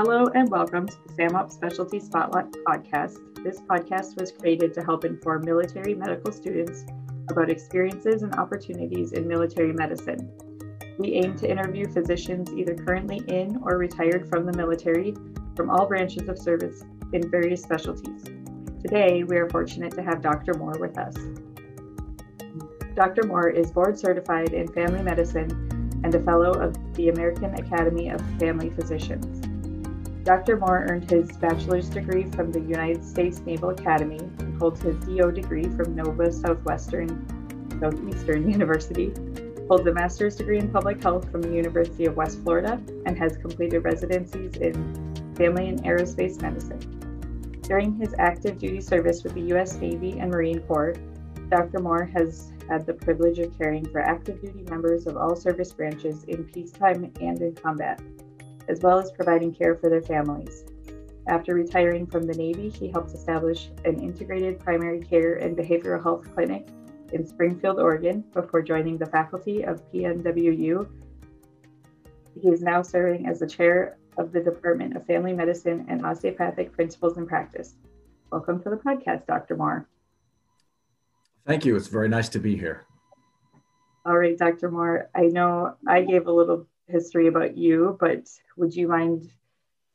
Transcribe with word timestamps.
Hello 0.00 0.26
and 0.36 0.48
welcome 0.48 0.86
to 0.86 0.96
the 1.08 1.14
SAMUP 1.14 1.50
Specialty 1.50 1.98
Spotlight 1.98 2.52
podcast. 2.64 3.18
This 3.42 3.60
podcast 3.62 4.16
was 4.16 4.30
created 4.30 4.72
to 4.74 4.84
help 4.84 5.04
inform 5.04 5.44
military 5.44 5.92
medical 5.92 6.30
students 6.30 6.84
about 7.28 7.50
experiences 7.50 8.22
and 8.22 8.32
opportunities 8.36 9.10
in 9.10 9.26
military 9.26 9.72
medicine. 9.72 10.30
We 10.98 11.14
aim 11.14 11.36
to 11.38 11.50
interview 11.50 11.92
physicians 11.92 12.52
either 12.52 12.76
currently 12.76 13.24
in 13.26 13.60
or 13.64 13.76
retired 13.76 14.28
from 14.28 14.46
the 14.46 14.56
military 14.56 15.16
from 15.56 15.68
all 15.68 15.84
branches 15.88 16.28
of 16.28 16.38
service 16.38 16.84
in 17.12 17.28
various 17.28 17.60
specialties. 17.60 18.22
Today, 18.80 19.24
we 19.24 19.36
are 19.36 19.50
fortunate 19.50 19.94
to 19.96 20.02
have 20.04 20.22
Dr. 20.22 20.54
Moore 20.54 20.78
with 20.78 20.96
us. 20.96 21.16
Dr. 22.94 23.26
Moore 23.26 23.48
is 23.48 23.72
board 23.72 23.98
certified 23.98 24.52
in 24.52 24.68
family 24.68 25.02
medicine 25.02 25.50
and 26.04 26.14
a 26.14 26.22
fellow 26.22 26.52
of 26.52 26.76
the 26.94 27.08
American 27.08 27.52
Academy 27.56 28.10
of 28.10 28.20
Family 28.38 28.70
Physicians. 28.70 29.47
Dr. 30.28 30.58
Moore 30.58 30.84
earned 30.90 31.10
his 31.10 31.32
bachelor's 31.38 31.88
degree 31.88 32.24
from 32.24 32.52
the 32.52 32.60
United 32.60 33.02
States 33.02 33.40
Naval 33.46 33.70
Academy 33.70 34.18
and 34.18 34.60
holds 34.60 34.82
his 34.82 34.94
DO 35.06 35.32
degree 35.32 35.64
from 35.70 35.96
Nova 35.96 36.30
Southwestern 36.30 37.08
Southeastern 37.80 38.50
University, 38.50 39.10
holds 39.68 39.86
a 39.86 39.92
master's 39.94 40.36
degree 40.36 40.58
in 40.58 40.68
public 40.68 41.02
health 41.02 41.32
from 41.32 41.40
the 41.40 41.50
University 41.50 42.04
of 42.04 42.14
West 42.14 42.42
Florida, 42.42 42.78
and 43.06 43.16
has 43.16 43.38
completed 43.38 43.78
residencies 43.84 44.54
in 44.56 44.74
family 45.34 45.70
and 45.70 45.82
aerospace 45.84 46.42
medicine. 46.42 47.60
During 47.62 47.94
his 47.94 48.14
active 48.18 48.58
duty 48.58 48.82
service 48.82 49.24
with 49.24 49.32
the 49.32 49.48
U.S. 49.54 49.76
Navy 49.76 50.18
and 50.18 50.30
Marine 50.30 50.60
Corps, 50.60 50.94
Dr. 51.48 51.78
Moore 51.78 52.04
has 52.04 52.52
had 52.68 52.84
the 52.84 52.92
privilege 52.92 53.38
of 53.38 53.56
caring 53.56 53.86
for 53.86 54.00
active 54.00 54.42
duty 54.42 54.64
members 54.68 55.06
of 55.06 55.16
all 55.16 55.34
service 55.34 55.72
branches 55.72 56.24
in 56.24 56.44
peacetime 56.44 57.10
and 57.18 57.40
in 57.40 57.54
combat 57.54 57.98
as 58.68 58.80
well 58.80 58.98
as 58.98 59.10
providing 59.10 59.54
care 59.54 59.74
for 59.76 59.88
their 59.88 60.02
families. 60.02 60.64
After 61.26 61.54
retiring 61.54 62.06
from 62.06 62.26
the 62.26 62.34
Navy, 62.34 62.70
he 62.70 62.88
helped 62.88 63.12
establish 63.12 63.70
an 63.84 64.00
integrated 64.00 64.60
primary 64.60 65.00
care 65.00 65.34
and 65.34 65.56
behavioral 65.56 66.02
health 66.02 66.32
clinic 66.34 66.68
in 67.12 67.26
Springfield, 67.26 67.78
Oregon, 67.78 68.24
before 68.32 68.62
joining 68.62 68.98
the 68.98 69.06
faculty 69.06 69.62
of 69.62 69.82
PNWU. 69.92 70.88
He 72.40 72.48
is 72.48 72.62
now 72.62 72.82
serving 72.82 73.26
as 73.26 73.40
the 73.40 73.46
chair 73.46 73.98
of 74.16 74.32
the 74.32 74.40
Department 74.40 74.96
of 74.96 75.06
Family 75.06 75.32
Medicine 75.32 75.86
and 75.88 76.04
Osteopathic 76.04 76.72
Principles 76.72 77.16
and 77.16 77.28
Practice. 77.28 77.74
Welcome 78.30 78.62
to 78.62 78.70
the 78.70 78.76
podcast, 78.76 79.26
Dr. 79.26 79.56
Moore. 79.56 79.88
Thank 81.46 81.64
you. 81.64 81.76
It's 81.76 81.88
very 81.88 82.08
nice 82.08 82.28
to 82.30 82.38
be 82.38 82.56
here. 82.56 82.84
All 84.04 84.18
right, 84.18 84.36
Dr. 84.36 84.70
Moore. 84.70 85.08
I 85.14 85.26
know 85.26 85.76
I 85.86 86.02
gave 86.02 86.26
a 86.26 86.32
little 86.32 86.66
history 86.88 87.28
about 87.28 87.56
you, 87.56 87.96
but 88.00 88.28
would 88.56 88.74
you 88.74 88.88
mind 88.88 89.30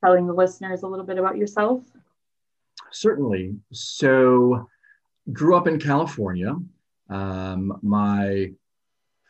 telling 0.03 0.27
the 0.27 0.33
listeners 0.33 0.83
a 0.83 0.87
little 0.87 1.05
bit 1.05 1.17
about 1.17 1.37
yourself? 1.37 1.83
Certainly. 2.91 3.55
So, 3.71 4.67
grew 5.31 5.55
up 5.55 5.67
in 5.67 5.79
California. 5.79 6.55
Um, 7.09 7.79
my 7.81 8.51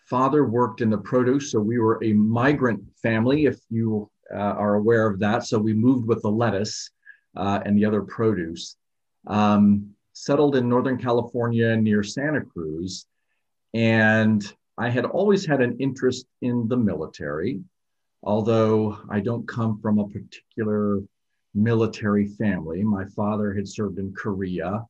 father 0.06 0.46
worked 0.46 0.82
in 0.82 0.90
the 0.90 0.98
produce, 0.98 1.52
so 1.52 1.60
we 1.60 1.80
were 1.80 2.04
a 2.04 2.14
migrant 2.14 2.84
family, 3.02 3.46
if 3.46 3.60
you 3.70 4.10
uh, 4.34 4.38
are 4.38 4.76
aware 4.76 5.08
of 5.08 5.20
that. 5.20 5.46
So, 5.46 5.58
we 5.60 5.74
moved 5.74 6.08
with 6.08 6.22
the 6.22 6.32
lettuce 6.32 6.90
uh, 7.36 7.60
and 7.66 7.78
the 7.78 7.86
other 7.86 8.02
produce. 8.02 8.76
Um, 9.28 9.94
settled 10.14 10.56
in 10.56 10.70
Northern 10.70 10.98
California 10.98 11.76
near 11.76 12.04
Santa 12.04 12.42
Cruz. 12.42 13.08
And 13.74 14.44
I 14.78 14.90
had 14.90 15.06
always 15.06 15.46
had 15.46 15.62
an 15.62 15.78
interest 15.80 16.26
in 16.42 16.68
the 16.68 16.78
military, 16.78 17.62
although 18.24 18.98
I 19.10 19.20
don't 19.20 19.48
come 19.48 19.80
from 19.80 20.00
a 20.00 20.08
particular 20.08 21.02
military 21.54 22.28
family. 22.28 22.84
My 22.84 23.06
father 23.06 23.54
had 23.54 23.68
served 23.68 24.00
in 24.00 24.14
Korea, 24.14 24.86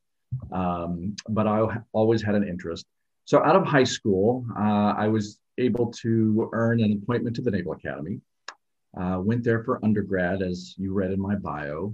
um, 0.51 1.15
but 1.27 1.47
I 1.47 1.77
always 1.91 2.21
had 2.21 2.35
an 2.35 2.47
interest. 2.47 2.85
So, 3.25 3.43
out 3.43 3.55
of 3.55 3.66
high 3.66 3.83
school, 3.83 4.45
uh, 4.57 4.93
I 4.97 5.07
was 5.07 5.39
able 5.57 5.91
to 6.01 6.49
earn 6.53 6.81
an 6.81 6.93
appointment 6.93 7.35
to 7.38 7.41
the 7.41 7.51
Naval 7.51 7.73
Academy. 7.73 8.19
Uh, 8.97 9.19
went 9.19 9.43
there 9.43 9.63
for 9.63 9.83
undergrad, 9.83 10.41
as 10.41 10.75
you 10.77 10.93
read 10.93 11.11
in 11.11 11.19
my 11.19 11.35
bio, 11.35 11.93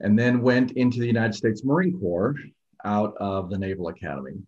and 0.00 0.18
then 0.18 0.40
went 0.40 0.72
into 0.72 0.98
the 0.98 1.06
United 1.06 1.34
States 1.34 1.62
Marine 1.64 1.98
Corps 1.98 2.36
out 2.84 3.14
of 3.18 3.50
the 3.50 3.58
Naval 3.58 3.88
Academy. 3.88 4.40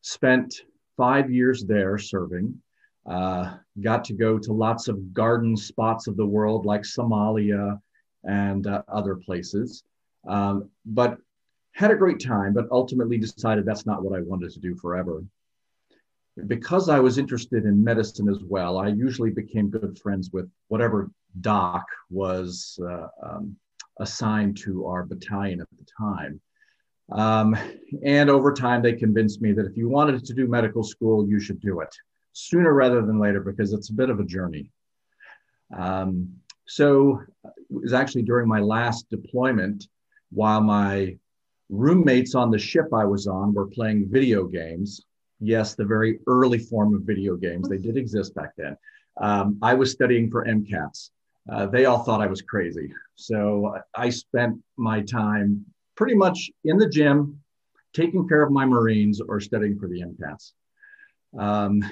Spent 0.00 0.62
five 0.98 1.30
years 1.30 1.64
there 1.64 1.96
serving. 1.96 2.60
Uh, 3.06 3.54
got 3.80 4.04
to 4.04 4.12
go 4.12 4.38
to 4.38 4.52
lots 4.52 4.86
of 4.88 5.14
garden 5.14 5.56
spots 5.56 6.06
of 6.08 6.18
the 6.18 6.26
world 6.26 6.66
like 6.66 6.82
Somalia 6.82 7.80
and 8.24 8.66
uh, 8.66 8.82
other 8.88 9.14
places. 9.14 9.84
Um, 10.26 10.68
but 10.84 11.16
had 11.72 11.90
a 11.90 11.96
great 11.96 12.20
time, 12.20 12.52
but 12.52 12.66
ultimately 12.70 13.16
decided 13.16 13.64
that's 13.64 13.86
not 13.86 14.02
what 14.02 14.18
I 14.18 14.20
wanted 14.22 14.50
to 14.52 14.60
do 14.60 14.74
forever. 14.74 15.24
Because 16.46 16.88
I 16.88 17.00
was 17.00 17.18
interested 17.18 17.64
in 17.64 17.82
medicine 17.82 18.28
as 18.28 18.42
well, 18.44 18.78
I 18.78 18.88
usually 18.88 19.30
became 19.30 19.70
good 19.70 19.98
friends 19.98 20.30
with 20.32 20.50
whatever 20.68 21.10
doc 21.40 21.86
was 22.10 22.78
uh, 22.82 23.06
um, 23.22 23.56
assigned 24.00 24.58
to 24.58 24.86
our 24.86 25.04
battalion 25.04 25.60
at 25.60 25.68
the 25.78 25.86
time. 25.98 26.40
Um, 27.10 27.56
and 28.04 28.28
over 28.28 28.52
time, 28.52 28.82
they 28.82 28.92
convinced 28.92 29.40
me 29.40 29.52
that 29.52 29.66
if 29.66 29.76
you 29.76 29.88
wanted 29.88 30.24
to 30.24 30.34
do 30.34 30.46
medical 30.46 30.82
school, 30.82 31.26
you 31.26 31.40
should 31.40 31.60
do 31.60 31.80
it 31.80 31.94
sooner 32.32 32.72
rather 32.72 33.02
than 33.02 33.18
later 33.18 33.40
because 33.40 33.72
it's 33.72 33.90
a 33.90 33.94
bit 33.94 34.10
of 34.10 34.20
a 34.20 34.24
journey. 34.24 34.70
Um, 35.76 36.34
so 36.66 37.20
it 37.44 37.52
was 37.68 37.92
actually 37.92 38.22
during 38.22 38.46
my 38.46 38.60
last 38.60 39.08
deployment 39.10 39.88
while 40.30 40.60
my 40.60 41.16
roommates 41.68 42.34
on 42.34 42.50
the 42.50 42.58
ship 42.58 42.86
I 42.94 43.04
was 43.04 43.26
on 43.26 43.54
were 43.54 43.66
playing 43.66 44.08
video 44.10 44.44
games. 44.44 45.04
Yes, 45.40 45.74
the 45.74 45.84
very 45.84 46.20
early 46.26 46.58
form 46.58 46.94
of 46.94 47.02
video 47.02 47.36
games. 47.36 47.68
They 47.68 47.78
did 47.78 47.96
exist 47.96 48.34
back 48.34 48.50
then. 48.56 48.76
Um, 49.20 49.58
I 49.62 49.74
was 49.74 49.90
studying 49.90 50.30
for 50.30 50.44
MCATs. 50.44 51.10
Uh, 51.50 51.66
they 51.66 51.86
all 51.86 52.00
thought 52.04 52.20
I 52.20 52.26
was 52.26 52.42
crazy. 52.42 52.92
So 53.16 53.78
I 53.94 54.10
spent 54.10 54.58
my 54.76 55.00
time 55.00 55.64
pretty 55.98 56.14
much 56.14 56.48
in 56.64 56.78
the 56.78 56.88
gym, 56.88 57.40
taking 57.92 58.28
care 58.28 58.44
of 58.44 58.52
my 58.52 58.64
Marines 58.64 59.20
or 59.20 59.40
studying 59.40 59.76
for 59.76 59.88
the 59.88 60.00
MCATs. 60.00 60.52
Um, 61.36 61.82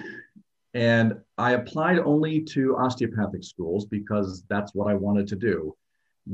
and 0.75 1.15
I 1.37 1.55
applied 1.55 1.99
only 1.99 2.41
to 2.55 2.77
osteopathic 2.77 3.43
schools 3.43 3.85
because 3.87 4.45
that's 4.49 4.73
what 4.77 4.89
I 4.89 4.95
wanted 4.95 5.27
to 5.29 5.37
do. 5.37 5.75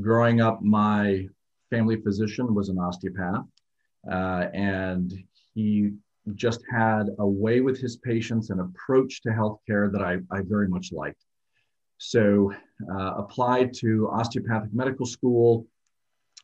Growing 0.02 0.42
up, 0.42 0.60
my 0.60 1.26
family 1.70 1.96
physician 1.96 2.54
was 2.54 2.68
an 2.68 2.78
osteopath, 2.78 3.46
uh, 4.10 4.48
and 4.52 5.10
he 5.54 5.92
just 6.34 6.60
had 6.70 7.04
a 7.20 7.26
way 7.26 7.62
with 7.62 7.80
his 7.80 7.96
patients, 7.96 8.50
an 8.50 8.60
approach 8.60 9.22
to 9.22 9.30
healthcare 9.30 9.90
that 9.90 10.02
I, 10.02 10.18
I 10.30 10.42
very 10.42 10.68
much 10.68 10.92
liked. 10.92 11.24
So, 11.96 12.52
uh, 12.94 13.14
applied 13.16 13.72
to 13.74 14.10
osteopathic 14.10 14.74
medical 14.74 15.06
school, 15.06 15.66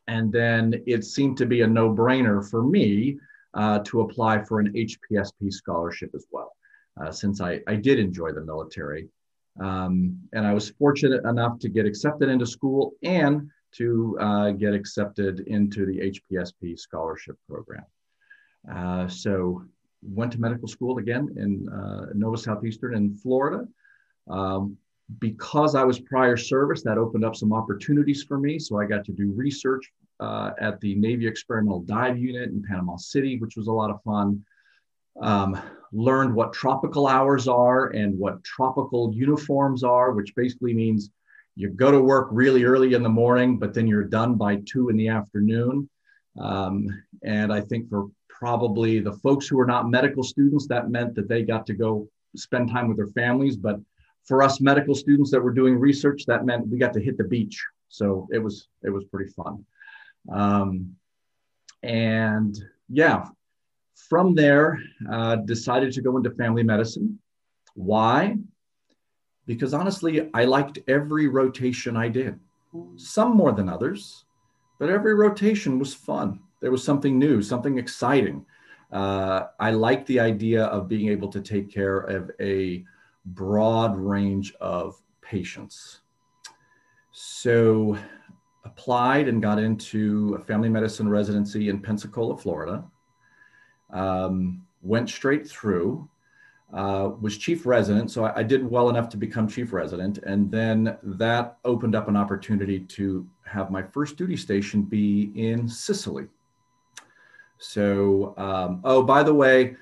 and 0.09 0.31
then 0.31 0.81
it 0.87 1.05
seemed 1.05 1.37
to 1.37 1.45
be 1.45 1.61
a 1.61 1.67
no 1.67 1.93
brainer 1.93 2.43
for 2.49 2.63
me 2.63 3.19
uh, 3.53 3.79
to 3.85 4.01
apply 4.01 4.43
for 4.43 4.59
an 4.59 4.73
HPSP 4.73 5.53
scholarship 5.53 6.09
as 6.15 6.25
well, 6.31 6.55
uh, 6.99 7.11
since 7.11 7.41
I, 7.41 7.61
I 7.67 7.75
did 7.75 7.99
enjoy 7.99 8.31
the 8.31 8.41
military. 8.41 9.07
Um, 9.59 10.17
and 10.33 10.47
I 10.47 10.53
was 10.53 10.71
fortunate 10.71 11.23
enough 11.25 11.59
to 11.59 11.69
get 11.69 11.85
accepted 11.85 12.27
into 12.27 12.47
school 12.47 12.93
and 13.03 13.51
to 13.73 14.17
uh, 14.19 14.51
get 14.51 14.73
accepted 14.73 15.41
into 15.41 15.85
the 15.85 16.11
HPSP 16.11 16.79
scholarship 16.79 17.37
program. 17.47 17.85
Uh, 18.71 19.07
so 19.07 19.63
went 20.01 20.31
to 20.31 20.41
medical 20.41 20.67
school 20.67 20.97
again 20.97 21.29
in 21.37 21.69
uh, 21.69 22.07
Nova 22.15 22.37
Southeastern 22.37 22.95
in 22.95 23.15
Florida. 23.15 23.67
Um, 24.27 24.77
because 25.17 25.73
I 25.73 25.83
was 25.83 25.99
prior 25.99 26.37
service, 26.37 26.83
that 26.83 26.97
opened 26.97 27.25
up 27.25 27.35
some 27.35 27.51
opportunities 27.51 28.23
for 28.23 28.37
me. 28.37 28.59
So 28.59 28.79
I 28.79 28.85
got 28.85 29.03
to 29.05 29.11
do 29.11 29.31
research 29.35 29.91
uh, 30.19 30.51
at 30.61 30.79
the 30.81 30.95
Navy 30.95 31.25
Experimental 31.25 31.81
Dive 31.81 32.17
Unit 32.17 32.49
in 32.49 32.61
Panama 32.61 32.97
City, 32.97 33.39
which 33.39 33.55
was 33.57 33.67
a 33.67 33.71
lot 33.71 33.89
of 33.89 34.01
fun. 34.03 34.43
Um, 35.21 35.59
learned 35.91 36.33
what 36.33 36.53
tropical 36.53 37.07
hours 37.07 37.47
are 37.47 37.87
and 37.87 38.17
what 38.17 38.43
tropical 38.43 39.11
uniforms 39.13 39.83
are, 39.83 40.11
which 40.11 40.35
basically 40.35 40.73
means 40.73 41.09
you 41.55 41.69
go 41.69 41.91
to 41.91 41.99
work 41.99 42.29
really 42.31 42.63
early 42.63 42.93
in 42.93 43.03
the 43.03 43.09
morning, 43.09 43.57
but 43.57 43.73
then 43.73 43.87
you're 43.87 44.03
done 44.03 44.35
by 44.35 44.57
two 44.65 44.89
in 44.89 44.95
the 44.95 45.09
afternoon. 45.09 45.89
Um, 46.39 46.87
and 47.23 47.51
I 47.51 47.59
think 47.61 47.89
for 47.89 48.07
probably 48.29 48.99
the 48.99 49.13
folks 49.13 49.47
who 49.47 49.59
are 49.59 49.65
not 49.65 49.89
medical 49.89 50.23
students, 50.23 50.67
that 50.67 50.89
meant 50.89 51.15
that 51.15 51.27
they 51.27 51.43
got 51.43 51.65
to 51.65 51.73
go 51.73 52.07
spend 52.35 52.69
time 52.69 52.87
with 52.87 52.95
their 52.95 53.07
families. 53.07 53.57
But 53.57 53.79
for 54.29 54.43
us 54.43 54.61
medical 54.61 54.93
students 54.93 55.31
that 55.31 55.41
were 55.41 55.51
doing 55.51 55.75
research, 55.79 56.23
that 56.27 56.45
meant 56.45 56.67
we 56.67 56.77
got 56.77 56.93
to 56.93 57.01
hit 57.01 57.17
the 57.17 57.23
beach. 57.23 57.65
So 57.89 58.27
it 58.31 58.37
was 58.37 58.67
it 58.83 58.91
was 58.91 59.03
pretty 59.05 59.31
fun. 59.31 59.65
Um, 60.31 60.95
and 61.81 62.55
yeah, 62.87 63.25
from 63.95 64.35
there, 64.35 64.79
uh, 65.11 65.37
decided 65.37 65.91
to 65.93 66.01
go 66.01 66.15
into 66.15 66.29
family 66.31 66.61
medicine. 66.61 67.19
Why? 67.73 68.37
Because 69.47 69.73
honestly, 69.73 70.29
I 70.35 70.45
liked 70.45 70.77
every 70.87 71.27
rotation 71.27 71.97
I 71.97 72.09
did. 72.09 72.39
some 72.97 73.35
more 73.35 73.51
than 73.51 73.67
others, 73.67 74.25
but 74.77 74.89
every 74.89 75.15
rotation 75.15 75.79
was 75.79 75.95
fun. 75.95 76.39
There 76.61 76.69
was 76.69 76.83
something 76.83 77.17
new, 77.17 77.41
something 77.41 77.79
exciting. 77.79 78.45
Uh, 78.91 79.47
I 79.59 79.71
liked 79.71 80.05
the 80.05 80.19
idea 80.19 80.65
of 80.65 80.87
being 80.87 81.09
able 81.09 81.29
to 81.29 81.41
take 81.41 81.73
care 81.73 81.97
of 81.97 82.29
a 82.39 82.85
broad 83.33 83.97
range 83.97 84.53
of 84.59 85.01
patients. 85.21 86.01
So 87.11 87.97
applied 88.65 89.27
and 89.27 89.41
got 89.41 89.59
into 89.59 90.37
a 90.39 90.43
family 90.43 90.69
medicine 90.69 91.09
residency 91.09 91.69
in 91.69 91.79
Pensacola, 91.79 92.37
Florida. 92.37 92.83
Um, 93.91 94.65
went 94.81 95.09
straight 95.09 95.47
through, 95.47 96.07
uh, 96.73 97.09
was 97.19 97.37
chief 97.37 97.65
resident. 97.65 98.11
So 98.11 98.25
I, 98.25 98.39
I, 98.39 98.43
did 98.43 98.69
well 98.69 98.89
enough 98.89 99.09
to 99.09 99.17
become 99.17 99.47
chief 99.47 99.73
resident. 99.73 100.19
And 100.19 100.51
then 100.51 100.95
that 101.01 101.57
opened 101.65 101.95
up 101.95 102.07
an 102.07 102.15
opportunity 102.15 102.79
to 102.81 103.27
have 103.45 103.71
my 103.71 103.81
first 103.81 104.15
duty 104.15 104.37
station 104.37 104.83
be 104.83 105.31
in 105.35 105.67
Sicily. 105.67 106.27
So, 107.57 108.35
um, 108.37 108.81
oh, 108.83 109.01
by 109.01 109.23
the 109.23 109.33
way, 109.33 109.75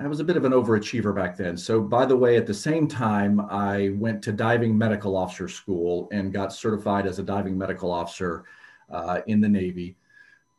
I 0.00 0.06
was 0.06 0.20
a 0.20 0.24
bit 0.24 0.36
of 0.36 0.44
an 0.44 0.52
overachiever 0.52 1.14
back 1.14 1.36
then. 1.36 1.56
So, 1.56 1.80
by 1.80 2.06
the 2.06 2.16
way, 2.16 2.36
at 2.36 2.46
the 2.46 2.54
same 2.54 2.86
time, 2.86 3.40
I 3.40 3.90
went 3.94 4.22
to 4.22 4.32
diving 4.32 4.76
medical 4.78 5.16
officer 5.16 5.48
school 5.48 6.08
and 6.12 6.32
got 6.32 6.52
certified 6.52 7.06
as 7.06 7.18
a 7.18 7.24
diving 7.24 7.58
medical 7.58 7.90
officer 7.90 8.44
uh, 8.90 9.20
in 9.26 9.40
the 9.40 9.48
Navy, 9.48 9.96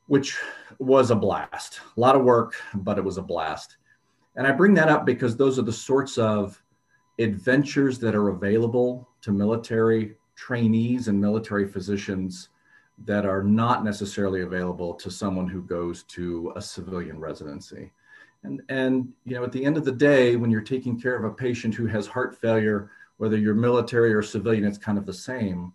which 0.07 0.37
was 0.79 1.11
a 1.11 1.15
blast. 1.15 1.79
A 1.95 1.99
lot 1.99 2.15
of 2.15 2.23
work, 2.23 2.55
but 2.73 2.97
it 2.97 3.03
was 3.03 3.17
a 3.17 3.21
blast. 3.21 3.77
And 4.35 4.45
I 4.45 4.51
bring 4.51 4.73
that 4.73 4.89
up 4.89 5.05
because 5.05 5.37
those 5.37 5.57
are 5.57 5.63
the 5.63 5.71
sorts 5.71 6.17
of 6.17 6.61
adventures 7.17 7.99
that 7.99 8.15
are 8.15 8.29
available 8.29 9.07
to 9.21 9.31
military 9.31 10.15
trainees 10.35 11.07
and 11.07 11.19
military 11.19 11.65
physicians 11.65 12.49
that 13.05 13.25
are 13.25 13.43
not 13.43 13.85
necessarily 13.85 14.41
available 14.41 14.93
to 14.95 15.09
someone 15.09 15.47
who 15.47 15.61
goes 15.61 16.03
to 16.03 16.51
a 16.57 16.61
civilian 16.61 17.17
residency. 17.17 17.93
And, 18.45 18.61
and 18.69 19.13
you 19.25 19.35
know, 19.35 19.43
at 19.43 19.51
the 19.51 19.65
end 19.65 19.77
of 19.77 19.85
the 19.85 19.91
day, 19.91 20.35
when 20.35 20.51
you're 20.51 20.61
taking 20.61 20.99
care 20.99 21.15
of 21.15 21.23
a 21.23 21.33
patient 21.33 21.73
who 21.73 21.87
has 21.87 22.05
heart 22.05 22.39
failure, 22.39 22.91
whether 23.17 23.37
you're 23.37 23.55
military 23.55 24.13
or 24.13 24.21
civilian, 24.21 24.65
it's 24.65 24.77
kind 24.77 24.97
of 24.97 25.05
the 25.05 25.13
same. 25.13 25.73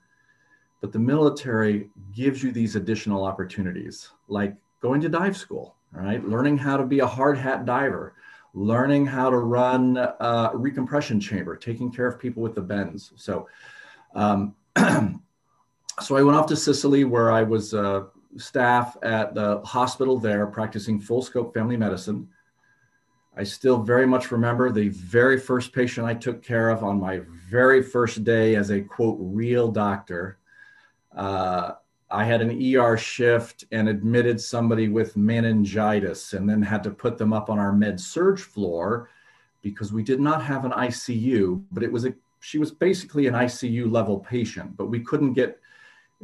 But 0.81 0.93
the 0.93 0.99
military 0.99 1.91
gives 2.15 2.43
you 2.43 2.53
these 2.53 2.77
additional 2.77 3.25
opportunities, 3.25 4.11
like 4.29 4.55
going 4.81 5.01
to 5.03 5.09
dive 5.09 5.37
school, 5.37 5.75
right? 5.93 6.25
Learning 6.25 6.57
how 6.57 6.77
to 6.77 6.85
be 6.85 7.01
a 7.01 7.07
hard 7.07 7.37
hat 7.37 7.67
diver, 7.67 8.15
learning 8.55 9.07
how 9.07 9.31
to 9.31 9.39
run 9.39 9.97
a 9.97 10.51
recompression 10.55 11.21
chamber, 11.21 11.57
taking 11.57 11.91
care 11.93 12.07
of 12.07 12.19
people 12.19 12.43
with 12.43 12.55
the 12.55 12.61
bends. 12.61 13.13
So, 13.17 13.49
um, 14.15 14.55
so 16.01 16.17
I 16.17 16.23
went 16.23 16.37
off 16.37 16.47
to 16.47 16.57
Sicily 16.57 17.05
where 17.05 17.31
I 17.31 17.43
was 17.43 17.75
uh, 17.75 18.05
staff 18.37 18.97
at 19.03 19.35
the 19.35 19.61
hospital 19.63 20.19
there 20.19 20.47
practicing 20.47 21.01
full 21.01 21.23
scope 21.23 21.53
family 21.53 21.77
medicine. 21.77 22.29
I 23.37 23.45
still 23.45 23.83
very 23.83 24.07
much 24.07 24.33
remember 24.33 24.71
the 24.71 24.89
very 24.89 25.39
first 25.39 25.73
patient 25.73 26.07
I 26.07 26.15
took 26.15 26.43
care 26.43 26.69
of 26.69 26.83
on 26.83 27.01
my 27.01 27.21
very 27.49 27.83
first 27.83 28.25
day 28.25 28.57
as 28.57 28.71
a 28.71 28.81
quote 28.81 29.19
real 29.21 29.71
doctor. 29.71 30.39
Uh, 31.15 31.73
I 32.11 32.25
had 32.25 32.43
an 32.43 32.77
ER 32.77 32.97
shift 32.97 33.65
and 33.71 33.89
admitted 33.89 34.41
somebody 34.41 34.89
with 34.89 35.17
meningitis 35.17 36.33
and 36.33 36.49
then 36.49 36.61
had 36.61 36.83
to 36.83 36.91
put 36.91 37.19
them 37.19 37.33
up 37.33 37.49
on 37.49 37.59
our 37.59 37.73
med 37.73 38.01
surg 38.01 38.39
floor 38.39 39.09
because 39.63 39.93
we 39.93 40.03
did 40.03 40.21
not 40.21 40.43
have 40.43 40.65
an 40.65 40.73
ICU, 40.73 41.63
but 41.71 41.83
it 41.83 41.93
was 41.93 42.05
a 42.05 42.15
she 42.41 42.59
was 42.59 42.73
basically 42.73 43.27
an 43.27 43.35
ICU 43.35 43.91
level 43.91 44.19
patient, 44.19 44.77
but 44.77 44.87
we 44.87 45.01
couldn't 45.01 45.35
get 45.35 45.61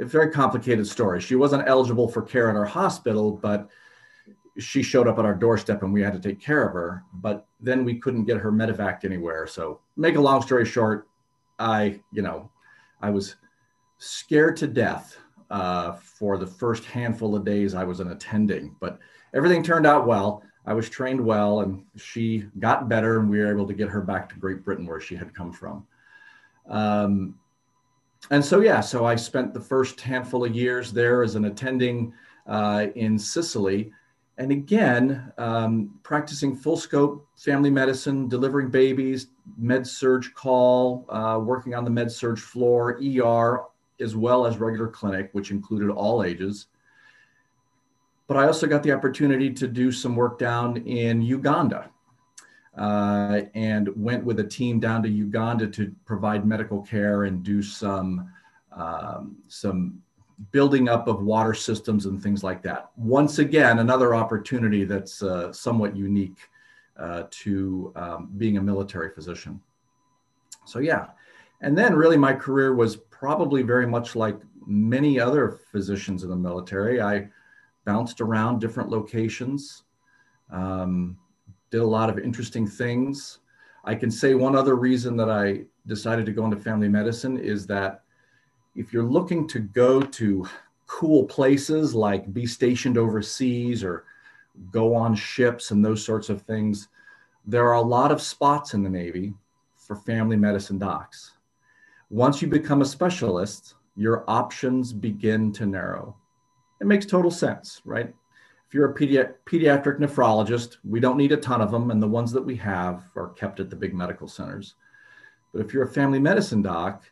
a 0.01 0.05
very 0.05 0.31
complicated 0.31 0.87
story. 0.87 1.21
She 1.21 1.37
wasn't 1.37 1.69
eligible 1.69 2.09
for 2.09 2.23
care 2.23 2.49
at 2.51 2.57
our 2.57 2.65
hospital, 2.65 3.33
but 3.33 3.69
she 4.59 4.83
showed 4.83 5.09
up 5.09 5.19
at 5.19 5.25
our 5.25 5.35
doorstep 5.35 5.83
and 5.83 5.93
we 5.93 6.03
had 6.03 6.13
to 6.13 6.29
take 6.29 6.41
care 6.41 6.67
of 6.67 6.73
her. 6.73 7.05
But 7.15 7.47
then 7.61 7.85
we 7.85 7.99
couldn't 7.99 8.25
get 8.25 8.39
her 8.39 8.53
medevac 8.53 9.05
anywhere. 9.05 9.47
So, 9.47 9.81
make 9.97 10.17
a 10.17 10.21
long 10.21 10.43
story 10.43 10.65
short, 10.65 11.09
I, 11.59 12.01
you 12.13 12.23
know, 12.23 12.51
I 13.01 13.11
was 13.11 13.37
scared 13.99 14.57
to 14.59 14.67
death 14.67 15.17
uh, 15.51 15.93
for 15.93 16.39
the 16.39 16.47
first 16.47 16.85
handful 16.85 17.35
of 17.35 17.45
days 17.45 17.75
I 17.75 17.85
was 17.85 18.01
an 18.01 18.11
attending, 18.11 18.75
but 18.81 18.99
everything 19.35 19.63
turned 19.63 19.87
out 19.87 20.07
well. 20.07 20.43
I 20.67 20.75
was 20.75 20.89
trained 20.89 21.25
well, 21.25 21.61
and 21.61 21.85
she 21.97 22.47
got 22.59 22.89
better, 22.89 23.21
and 23.21 23.31
we 23.31 23.39
were 23.39 23.51
able 23.51 23.69
to 23.69 23.75
get 23.75 23.89
her 23.89 24.01
back 24.01 24.29
to 24.31 24.39
Great 24.39 24.65
Britain 24.65 24.87
where 24.87 25.01
she 25.01 25.15
had 25.15 25.33
come 25.33 25.53
from. 25.53 25.87
Um, 26.69 27.39
and 28.31 28.45
so, 28.45 28.61
yeah, 28.61 28.81
so 28.81 29.05
I 29.05 29.15
spent 29.15 29.55
the 29.55 29.61
first 29.61 30.01
handful 30.01 30.45
of 30.45 30.57
years 30.57 30.93
there 30.93 31.23
as 31.23 31.37
an 31.37 31.45
attending 31.45 32.13
uh, 32.49 32.87
in 32.97 33.17
Sicily 33.17 33.93
and 34.39 34.51
again, 34.51 35.33
um, 35.39 35.99
practicing 36.03 36.55
full 36.55 36.77
scope 36.77 37.27
family 37.37 37.71
medicine, 37.71 38.29
delivering 38.29 38.69
babies, 38.69 39.29
med 39.57 39.87
surg 39.87 40.27
call, 40.35 41.07
uh, 41.09 41.39
working 41.43 41.75
on 41.75 41.85
the 41.85 41.91
med 41.91 42.13
surg 42.13 42.39
floor, 42.39 43.01
ER, 43.03 43.65
as 44.01 44.15
well 44.15 44.47
as 44.47 44.59
regular 44.59 44.89
clinic, 44.89 45.31
which 45.33 45.51
included 45.51 45.91
all 45.91 46.23
ages. 46.23 46.67
But 48.27 48.37
I 48.37 48.47
also 48.47 48.67
got 48.67 48.83
the 48.83 48.93
opportunity 48.93 49.53
to 49.55 49.69
do 49.69 49.91
some 49.91 50.17
work 50.17 50.39
down 50.39 50.79
in 50.79 51.23
Uganda 51.23 51.91
uh, 52.77 53.43
and 53.55 53.89
went 53.97 54.25
with 54.25 54.41
a 54.41 54.45
team 54.45 54.81
down 54.81 55.03
to 55.05 55.09
Uganda 55.09 55.67
to 55.69 55.95
provide 56.05 56.45
medical 56.45 56.83
care 56.83 57.25
and 57.25 57.43
do 57.43 57.63
some, 57.63 58.31
um, 58.73 59.37
some 59.49 60.03
building 60.51 60.89
up 60.89 61.09
of 61.09 61.23
water 61.23 61.55
systems 61.55 62.07
and 62.07 62.23
things 62.23 62.45
like 62.45 62.63
that. 62.63 62.91
Once 62.97 63.39
again, 63.39 63.79
another 63.79 64.15
opportunity 64.15 64.85
that's 64.85 65.23
uh, 65.23 65.53
somewhat 65.53 65.97
unique 65.97 66.39
uh, 66.99 67.25
to 67.31 67.93
um, 67.97 68.31
being 68.37 68.59
a 68.59 68.63
military 68.63 69.11
physician. 69.11 69.61
So, 70.65 70.79
yeah. 70.79 71.07
And 71.63 71.77
then, 71.77 71.95
really, 71.95 72.17
my 72.17 72.35
career 72.35 72.75
was 72.75 72.97
probably 72.97 73.63
very 73.63 73.87
much 73.87 74.15
like 74.15 74.39
many 74.67 75.19
other 75.19 75.59
physicians 75.73 76.23
in 76.23 76.29
the 76.29 76.37
military. 76.37 77.01
I 77.01 77.29
bounced 77.85 78.21
around 78.21 78.61
different 78.61 78.91
locations, 78.91 79.85
um, 80.51 81.17
did 81.71 81.81
a 81.81 81.87
lot 81.87 82.11
of 82.11 82.19
interesting 82.19 82.67
things. 82.67 83.39
I 83.85 83.95
can 83.95 84.11
say 84.11 84.35
one 84.35 84.57
other 84.57 84.75
reason 84.75 85.17
that 85.17 85.31
I 85.31 85.63
decided 85.87 86.27
to 86.27 86.33
go 86.33 86.45
into 86.45 86.57
family 86.57 86.89
medicine 86.89 87.39
is 87.39 87.67
that 87.69 88.03
if 88.77 88.93
you're 88.93 89.03
looking 89.03 89.49
to 89.49 89.59
go 89.59 90.01
to 90.01 90.47
cool 90.87 91.25
places 91.25 91.95
like 91.95 92.33
be 92.33 92.47
stationed 92.47 92.99
overseas 92.99 93.83
or 93.83 94.05
go 94.71 94.95
on 94.95 95.15
ships 95.15 95.71
and 95.71 95.85
those 95.85 96.05
sorts 96.05 96.29
of 96.29 96.43
things, 96.43 96.89
there 97.47 97.67
are 97.67 97.75
a 97.75 97.81
lot 97.81 98.13
of 98.13 98.21
spots 98.21 98.75
in 98.75 98.83
the 98.83 98.91
Navy 98.91 99.33
for 99.77 99.97
family 99.97 100.37
medicine 100.37 100.79
docs. 100.79 101.33
Once 102.11 102.43
you 102.43 102.49
become 102.49 102.83
a 102.83 102.85
specialist, 102.85 103.75
your 103.97 104.25
options 104.29 104.93
begin 104.93 105.53
to 105.53 105.67
narrow. 105.67 106.15
It 106.81 106.87
makes 106.87 107.07
total 107.07 107.31
sense, 107.31 107.81
right? 107.85 108.15
If 108.69 108.75
you're 108.75 108.91
a 108.91 108.95
pedi- 108.95 109.33
pediatric 109.47 109.99
nephrologist, 109.99 110.77
we 110.85 111.01
don't 111.01 111.17
need 111.17 111.33
a 111.33 111.37
ton 111.37 111.63
of 111.63 111.71
them, 111.71 111.91
and 111.91 112.03
the 112.03 112.07
ones 112.07 112.31
that 112.33 112.45
we 112.45 112.57
have 112.57 113.05
are 113.17 113.29
kept 113.31 113.59
at 113.59 113.71
the 113.71 113.77
big 113.77 113.95
medical 113.95 114.29
centers. 114.29 114.75
But 115.53 115.65
if 115.65 115.73
you're 115.73 115.85
a 115.85 115.89
family 115.89 116.19
medicine 116.19 116.63
doc, 116.63 117.05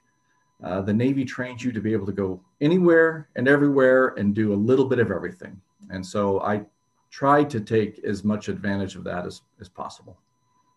uh, 0.64 0.80
the 0.80 0.92
Navy 0.92 1.24
trains 1.24 1.62
you 1.62 1.72
to 1.72 1.80
be 1.80 1.92
able 1.92 2.06
to 2.06 2.12
go 2.12 2.40
anywhere 2.60 3.28
and 3.36 3.46
everywhere 3.46 4.14
and 4.16 4.34
do 4.34 4.54
a 4.54 4.56
little 4.56 4.86
bit 4.86 4.98
of 4.98 5.10
everything. 5.10 5.60
And 5.90 6.04
so 6.04 6.40
I 6.40 6.62
tried 7.10 7.50
to 7.50 7.60
take 7.60 8.02
as 8.02 8.24
much 8.24 8.48
advantage 8.48 8.96
of 8.96 9.04
that 9.04 9.26
as, 9.26 9.42
as 9.60 9.68
possible. 9.68 10.16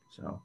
So. 0.10 0.42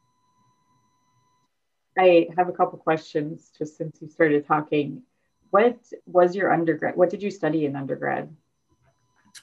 I 1.98 2.28
have 2.38 2.48
a 2.48 2.52
couple 2.52 2.78
questions 2.78 3.50
just 3.58 3.76
since 3.76 3.98
you 4.00 4.08
started 4.08 4.46
talking. 4.46 5.02
What 5.50 5.76
was 6.06 6.34
your 6.34 6.52
undergrad? 6.52 6.96
What 6.96 7.10
did 7.10 7.22
you 7.22 7.30
study 7.30 7.66
in 7.66 7.76
undergrad? 7.76 8.34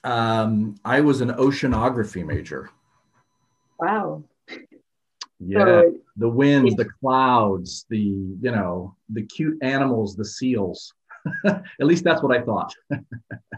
Um, 0.04 0.76
I 0.86 1.02
was 1.02 1.22
an 1.22 1.30
oceanography 1.32 2.26
major. 2.26 2.70
Wow. 3.80 4.24
Yeah, 5.40 5.60
so, 5.60 5.96
the 6.18 6.28
winds, 6.28 6.76
the 6.76 6.86
clouds, 6.86 7.86
the 7.90 7.98
you 7.98 8.52
know, 8.52 8.96
the 9.10 9.24
cute 9.24 9.58
animals, 9.62 10.16
the 10.16 10.26
seals. 10.26 10.94
At 11.46 11.64
least 11.80 12.04
that's 12.04 12.22
what 12.22 12.36
I 12.36 12.42
thought. 12.42 12.74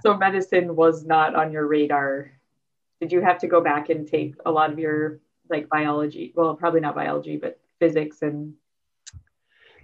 so 0.02 0.16
medicine 0.16 0.76
was 0.76 1.06
not 1.06 1.36
on 1.36 1.52
your 1.52 1.68
radar. 1.68 2.32
Did 3.00 3.12
you 3.12 3.22
have 3.22 3.40
to 3.40 3.48
go 3.48 3.62
back 3.62 3.90
and 3.90 4.08
take 4.08 4.36
a 4.46 4.52
lot 4.52 4.72
of 4.72 4.80
your 4.80 5.20
like 5.50 5.70
biology? 5.70 6.34
Well, 6.36 6.56
probably 6.56 6.82
not 6.82 6.96
biology, 6.96 7.38
but 7.38 7.60
physics 7.80 8.22
and 8.22 8.54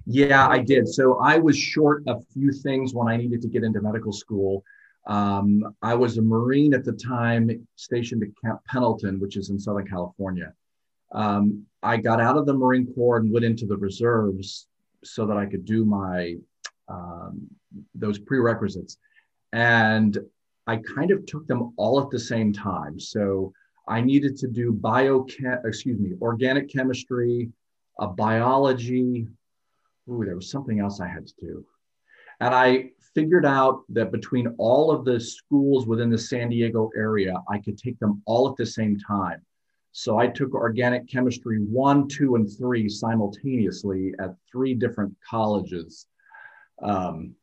yeah, 0.09 0.47
I 0.47 0.59
did. 0.59 0.87
So 0.87 1.19
I 1.19 1.37
was 1.37 1.57
short 1.57 2.03
a 2.07 2.17
few 2.33 2.53
things 2.53 2.93
when 2.93 3.09
I 3.09 3.17
needed 3.17 3.41
to 3.41 3.49
get 3.49 3.63
into 3.63 3.81
medical 3.81 4.13
school. 4.13 4.63
Um, 5.05 5.75
I 5.81 5.95
was 5.95 6.17
a 6.17 6.21
Marine 6.21 6.73
at 6.73 6.85
the 6.85 6.93
time, 6.93 7.67
stationed 7.75 8.23
at 8.23 8.29
Camp 8.41 8.61
Pendleton, 8.67 9.19
which 9.19 9.35
is 9.35 9.49
in 9.49 9.59
Southern 9.59 9.85
California. 9.85 10.53
Um, 11.11 11.65
I 11.83 11.97
got 11.97 12.19
out 12.19 12.37
of 12.37 12.45
the 12.45 12.53
Marine 12.53 12.91
Corps 12.93 13.17
and 13.17 13.31
went 13.31 13.45
into 13.45 13.65
the 13.65 13.77
reserves 13.77 14.67
so 15.03 15.25
that 15.25 15.37
I 15.37 15.45
could 15.45 15.65
do 15.65 15.85
my 15.85 16.35
um, 16.89 17.47
those 17.95 18.19
prerequisites. 18.19 18.97
And 19.53 20.17
I 20.67 20.77
kind 20.77 21.11
of 21.11 21.25
took 21.25 21.47
them 21.47 21.73
all 21.77 22.01
at 22.01 22.09
the 22.09 22.19
same 22.19 22.51
time. 22.51 22.99
So 22.99 23.53
I 23.87 24.01
needed 24.01 24.37
to 24.37 24.47
do 24.47 24.73
biochem, 24.73 25.65
excuse 25.65 25.99
me, 25.99 26.13
organic 26.21 26.69
chemistry, 26.69 27.49
a 27.99 28.07
biology. 28.07 29.27
Ooh, 30.09 30.23
there 30.25 30.35
was 30.35 30.51
something 30.51 30.79
else 30.79 30.99
I 30.99 31.07
had 31.07 31.27
to 31.27 31.33
do. 31.39 31.65
And 32.39 32.53
I 32.53 32.91
figured 33.15 33.45
out 33.45 33.83
that 33.89 34.11
between 34.11 34.53
all 34.57 34.91
of 34.91 35.05
the 35.05 35.19
schools 35.19 35.87
within 35.87 36.09
the 36.09 36.17
San 36.17 36.49
Diego 36.49 36.89
area, 36.95 37.33
I 37.49 37.57
could 37.57 37.77
take 37.77 37.97
them 37.99 38.21
all 38.25 38.49
at 38.49 38.57
the 38.57 38.65
same 38.65 38.99
time. 38.99 39.41
So 39.97 40.19
I 40.19 40.27
took 40.27 40.53
organic 40.53 41.09
chemistry 41.09 41.57
one, 41.57 42.07
two, 42.07 42.35
and 42.35 42.47
three 42.47 42.87
simultaneously 42.87 44.13
at 44.19 44.35
three 44.51 44.75
different 44.75 45.15
colleges. 45.27 46.05
Um, 46.83 47.33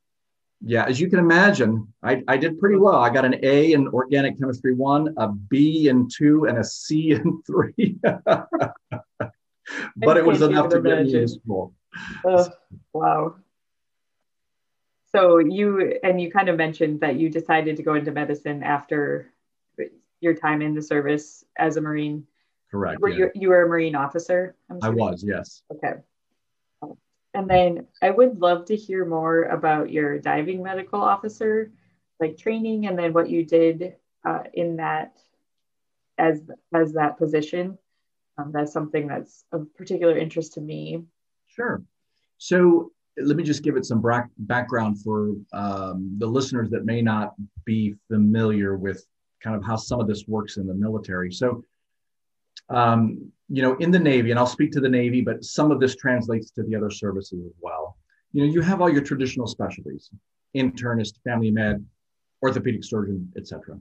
yeah, 0.64 0.84
as 0.84 1.00
you 1.00 1.10
can 1.10 1.18
imagine, 1.18 1.92
I, 2.00 2.22
I 2.28 2.36
did 2.36 2.60
pretty 2.60 2.76
well. 2.76 2.94
I 2.94 3.10
got 3.10 3.24
an 3.24 3.40
A 3.42 3.72
in 3.72 3.88
organic 3.88 4.38
chemistry 4.38 4.72
one, 4.72 5.12
a 5.16 5.32
B 5.32 5.88
in 5.88 6.08
two, 6.08 6.44
and 6.44 6.58
a 6.58 6.62
C 6.62 7.10
in 7.10 7.42
three. 7.44 7.98
but 8.04 10.16
it 10.16 10.24
was 10.24 10.40
enough 10.40 10.68
to 10.68 10.80
get 10.80 11.06
me 11.06 11.22
in 11.22 11.26
school. 11.26 11.74
Uh, 12.24 12.48
wow. 12.92 13.34
So 15.10 15.38
you 15.38 15.98
and 16.04 16.20
you 16.20 16.30
kind 16.30 16.48
of 16.48 16.56
mentioned 16.56 17.00
that 17.00 17.16
you 17.16 17.30
decided 17.30 17.78
to 17.78 17.82
go 17.82 17.94
into 17.94 18.12
medicine 18.12 18.62
after 18.62 19.32
your 20.20 20.34
time 20.34 20.62
in 20.62 20.76
the 20.76 20.82
service 20.82 21.44
as 21.58 21.76
a 21.76 21.80
Marine. 21.80 22.28
Correct. 22.74 23.00
Were 23.00 23.08
yeah. 23.08 23.16
you 23.18 23.30
you 23.36 23.48
were 23.50 23.62
a 23.62 23.68
Marine 23.68 23.94
officer? 23.94 24.56
I 24.82 24.88
was, 24.88 25.22
yes. 25.24 25.62
Okay. 25.72 25.92
And 27.32 27.48
then 27.48 27.86
I 28.02 28.10
would 28.10 28.40
love 28.40 28.64
to 28.66 28.74
hear 28.74 29.04
more 29.04 29.44
about 29.44 29.92
your 29.92 30.18
diving 30.18 30.60
medical 30.60 31.00
officer, 31.00 31.70
like 32.18 32.36
training, 32.36 32.86
and 32.86 32.98
then 32.98 33.12
what 33.12 33.30
you 33.30 33.44
did 33.44 33.94
uh, 34.24 34.42
in 34.54 34.76
that 34.78 35.16
as 36.18 36.42
as 36.74 36.94
that 36.94 37.16
position. 37.16 37.78
Um, 38.38 38.50
that's 38.52 38.72
something 38.72 39.06
that's 39.06 39.44
of 39.52 39.72
particular 39.76 40.18
interest 40.18 40.54
to 40.54 40.60
me. 40.60 41.04
Sure. 41.46 41.80
So 42.38 42.90
let 43.16 43.36
me 43.36 43.44
just 43.44 43.62
give 43.62 43.76
it 43.76 43.84
some 43.84 44.00
bra- 44.00 44.26
background 44.38 45.00
for 45.00 45.34
um, 45.52 46.16
the 46.18 46.26
listeners 46.26 46.70
that 46.70 46.84
may 46.84 47.02
not 47.02 47.34
be 47.64 47.94
familiar 48.10 48.76
with 48.76 49.06
kind 49.40 49.54
of 49.54 49.62
how 49.62 49.76
some 49.76 50.00
of 50.00 50.08
this 50.08 50.26
works 50.26 50.56
in 50.56 50.66
the 50.66 50.74
military. 50.74 51.30
So 51.30 51.62
um, 52.70 53.30
you 53.48 53.62
know, 53.62 53.76
in 53.76 53.90
the 53.90 53.98
Navy, 53.98 54.30
and 54.30 54.38
I'll 54.38 54.46
speak 54.46 54.72
to 54.72 54.80
the 54.80 54.88
Navy, 54.88 55.20
but 55.20 55.44
some 55.44 55.70
of 55.70 55.80
this 55.80 55.96
translates 55.96 56.50
to 56.52 56.62
the 56.62 56.74
other 56.74 56.90
services 56.90 57.44
as 57.44 57.52
well. 57.60 57.96
You 58.32 58.46
know, 58.46 58.52
you 58.52 58.60
have 58.62 58.80
all 58.80 58.90
your 58.90 59.02
traditional 59.02 59.46
specialties, 59.46 60.10
internist, 60.56 61.22
family 61.22 61.50
med, 61.50 61.84
orthopedic 62.42 62.84
surgeon, 62.84 63.30
etc. 63.36 63.78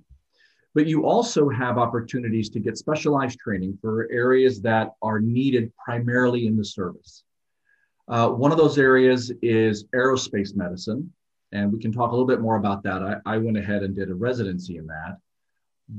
But 0.75 0.87
you 0.87 1.05
also 1.05 1.49
have 1.49 1.77
opportunities 1.77 2.49
to 2.49 2.59
get 2.59 2.77
specialized 2.77 3.39
training 3.39 3.77
for 3.81 4.07
areas 4.11 4.61
that 4.61 4.93
are 5.01 5.19
needed 5.19 5.71
primarily 5.83 6.47
in 6.47 6.57
the 6.57 6.65
service. 6.65 7.23
Uh, 8.07 8.29
one 8.29 8.51
of 8.51 8.57
those 8.57 8.77
areas 8.77 9.31
is 9.41 9.85
aerospace 9.95 10.55
medicine, 10.55 11.11
and 11.51 11.71
we 11.71 11.79
can 11.79 11.91
talk 11.91 12.09
a 12.09 12.15
little 12.15 12.27
bit 12.27 12.41
more 12.41 12.57
about 12.57 12.83
that. 12.83 13.01
I, 13.01 13.35
I 13.35 13.37
went 13.37 13.57
ahead 13.57 13.83
and 13.83 13.95
did 13.95 14.09
a 14.09 14.15
residency 14.15 14.77
in 14.77 14.87
that. 14.87 15.17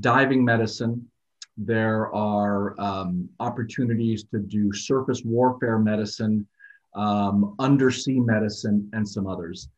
Diving 0.01 0.43
medicine, 0.43 1.09
there 1.57 2.13
are 2.13 2.79
um, 2.79 3.29
opportunities 3.39 4.25
to 4.25 4.39
do 4.39 4.73
surface 4.73 5.21
warfare 5.23 5.79
medicine, 5.79 6.45
um, 6.95 7.55
undersea 7.59 8.19
medicine, 8.19 8.89
and 8.93 9.07
some 9.07 9.27
others. 9.27 9.69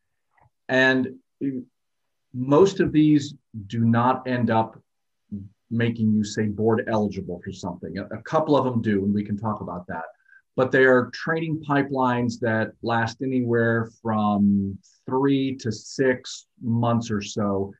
And 0.68 1.14
most 2.34 2.80
of 2.80 2.92
these 2.92 3.34
do 3.68 3.84
not 3.84 4.26
end 4.26 4.50
up 4.50 4.80
making 5.70 6.12
you 6.12 6.24
say 6.24 6.46
board 6.46 6.84
eligible 6.88 7.40
for 7.44 7.52
something. 7.52 7.98
A, 7.98 8.04
a 8.06 8.22
couple 8.22 8.56
of 8.56 8.64
them 8.64 8.82
do, 8.82 9.04
and 9.04 9.14
we 9.14 9.24
can 9.24 9.36
talk 9.36 9.60
about 9.60 9.86
that. 9.86 10.04
But 10.56 10.72
they 10.72 10.84
are 10.84 11.10
training 11.14 11.62
pipelines 11.68 12.40
that 12.40 12.72
last 12.82 13.22
anywhere 13.22 13.90
from 14.02 14.76
three 15.06 15.54
to 15.56 15.70
six 15.70 16.46
months 16.60 17.10
or 17.10 17.22
so 17.22 17.72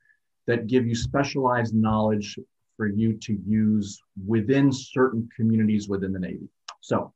that 0.47 0.69
give 0.69 0.87
you 0.87 0.95
specialized 0.95 1.75
knowledge 1.75 2.38
for 2.78 2.87
you 2.87 3.12
to 3.14 3.38
use 3.47 4.00
within 4.26 4.73
certain 4.73 5.28
communities 5.37 5.88
within 5.88 6.12
the 6.12 6.18
Navy. 6.18 6.49
So, 6.80 7.12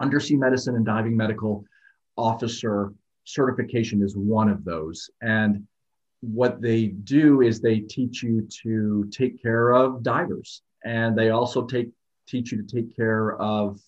undersea 0.00 0.36
medicine 0.36 0.74
and 0.74 0.84
diving 0.84 1.16
medical 1.16 1.64
officer 2.16 2.92
certification 3.24 4.02
is 4.02 4.16
one 4.16 4.48
of 4.48 4.64
those. 4.64 5.10
And 5.20 5.66
what 6.20 6.60
they 6.60 6.86
do 6.86 7.42
is 7.42 7.60
they 7.60 7.80
teach 7.80 8.22
you 8.22 8.48
to 8.62 9.08
take 9.12 9.40
care 9.40 9.70
of 9.70 10.02
divers, 10.02 10.62
and 10.84 11.16
they 11.16 11.30
also 11.30 11.66
take 11.66 11.90
teach 12.26 12.50
you 12.50 12.62
to 12.62 12.76
take 12.76 12.96
care 12.96 13.40
of 13.40 13.80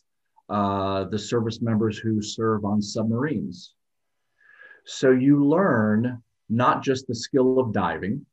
uh, 0.49 1.05
the 1.05 1.19
service 1.19 1.61
members 1.61 1.99
who 1.99 2.23
serve 2.23 2.65
on 2.65 2.81
submarines. 2.81 3.75
So 4.85 5.11
you 5.11 5.45
learn 5.45 6.23
not 6.49 6.83
just 6.83 7.07
the 7.07 7.15
skill 7.15 7.59
of 7.59 7.73
diving, 7.73 8.25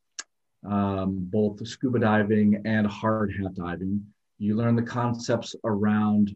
um, 0.66 1.18
both 1.20 1.66
scuba 1.68 2.00
diving 2.00 2.62
and 2.66 2.88
hard 2.88 3.34
hat 3.34 3.56
diving. 3.56 4.06
You 4.40 4.56
learn 4.56 4.76
the 4.76 4.84
concepts 4.84 5.56
around 5.64 6.36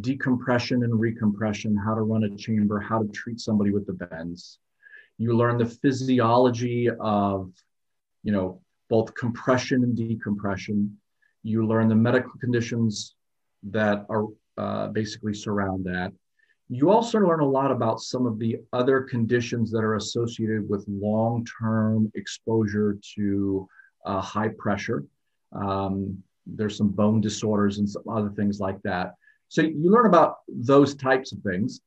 decompression 0.00 0.84
and 0.84 0.92
recompression, 0.92 1.74
how 1.84 1.94
to 1.94 2.02
run 2.02 2.24
a 2.24 2.36
chamber, 2.36 2.80
how 2.80 3.02
to 3.02 3.08
treat 3.08 3.40
somebody 3.40 3.70
with 3.70 3.86
the 3.86 3.92
bends. 3.92 4.58
You 5.18 5.36
learn 5.36 5.58
the 5.58 5.66
physiology 5.66 6.88
of, 6.88 7.52
you 8.22 8.32
know, 8.32 8.60
both 8.88 9.14
compression 9.14 9.84
and 9.84 9.96
decompression. 9.96 10.96
You 11.42 11.66
learn 11.66 11.88
the 11.88 11.94
medical 11.94 12.32
conditions 12.40 13.14
that 13.64 14.06
are 14.08 14.26
uh, 14.56 14.88
basically 14.88 15.34
surround 15.34 15.84
that. 15.84 16.12
You 16.74 16.90
also 16.90 17.18
learn 17.18 17.40
a 17.40 17.48
lot 17.48 17.70
about 17.70 18.00
some 18.00 18.24
of 18.24 18.38
the 18.38 18.56
other 18.72 19.02
conditions 19.02 19.70
that 19.72 19.84
are 19.84 19.96
associated 19.96 20.70
with 20.70 20.86
long 20.88 21.44
term 21.60 22.10
exposure 22.14 22.98
to 23.14 23.68
uh, 24.06 24.22
high 24.22 24.48
pressure. 24.56 25.04
Um, 25.52 26.22
there's 26.46 26.78
some 26.78 26.88
bone 26.88 27.20
disorders 27.20 27.76
and 27.76 27.86
some 27.86 28.04
other 28.08 28.30
things 28.30 28.58
like 28.58 28.80
that. 28.84 29.16
So 29.48 29.60
you 29.60 29.90
learn 29.90 30.06
about 30.06 30.36
those 30.48 30.94
types 30.94 31.32
of 31.32 31.40
things. 31.42 31.82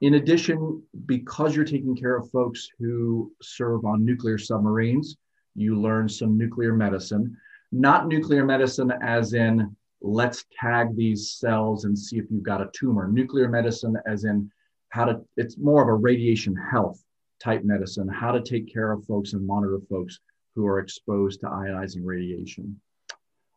In 0.00 0.14
addition, 0.14 0.82
because 1.04 1.54
you're 1.54 1.66
taking 1.66 1.94
care 1.94 2.16
of 2.16 2.30
folks 2.30 2.66
who 2.78 3.30
serve 3.42 3.84
on 3.84 4.06
nuclear 4.06 4.38
submarines, 4.38 5.18
you 5.54 5.78
learn 5.78 6.08
some 6.08 6.38
nuclear 6.38 6.72
medicine. 6.72 7.36
Not 7.72 8.08
nuclear 8.08 8.46
medicine 8.46 8.90
as 9.02 9.34
in 9.34 9.76
let's 10.04 10.44
tag 10.60 10.94
these 10.94 11.32
cells 11.32 11.84
and 11.84 11.98
see 11.98 12.18
if 12.18 12.26
you've 12.30 12.42
got 12.42 12.60
a 12.60 12.70
tumor. 12.74 13.08
Nuclear 13.08 13.48
medicine, 13.48 13.96
as 14.06 14.24
in 14.24 14.50
how 14.90 15.06
to, 15.06 15.20
it's 15.36 15.56
more 15.56 15.82
of 15.82 15.88
a 15.88 15.94
radiation 15.94 16.54
health 16.54 17.02
type 17.42 17.64
medicine, 17.64 18.08
how 18.08 18.30
to 18.30 18.42
take 18.42 18.72
care 18.72 18.92
of 18.92 19.04
folks 19.06 19.32
and 19.32 19.46
monitor 19.46 19.80
folks 19.88 20.20
who 20.54 20.66
are 20.66 20.78
exposed 20.78 21.40
to 21.40 21.46
ionizing 21.46 22.02
radiation. 22.04 22.78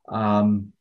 Um, 0.07 0.71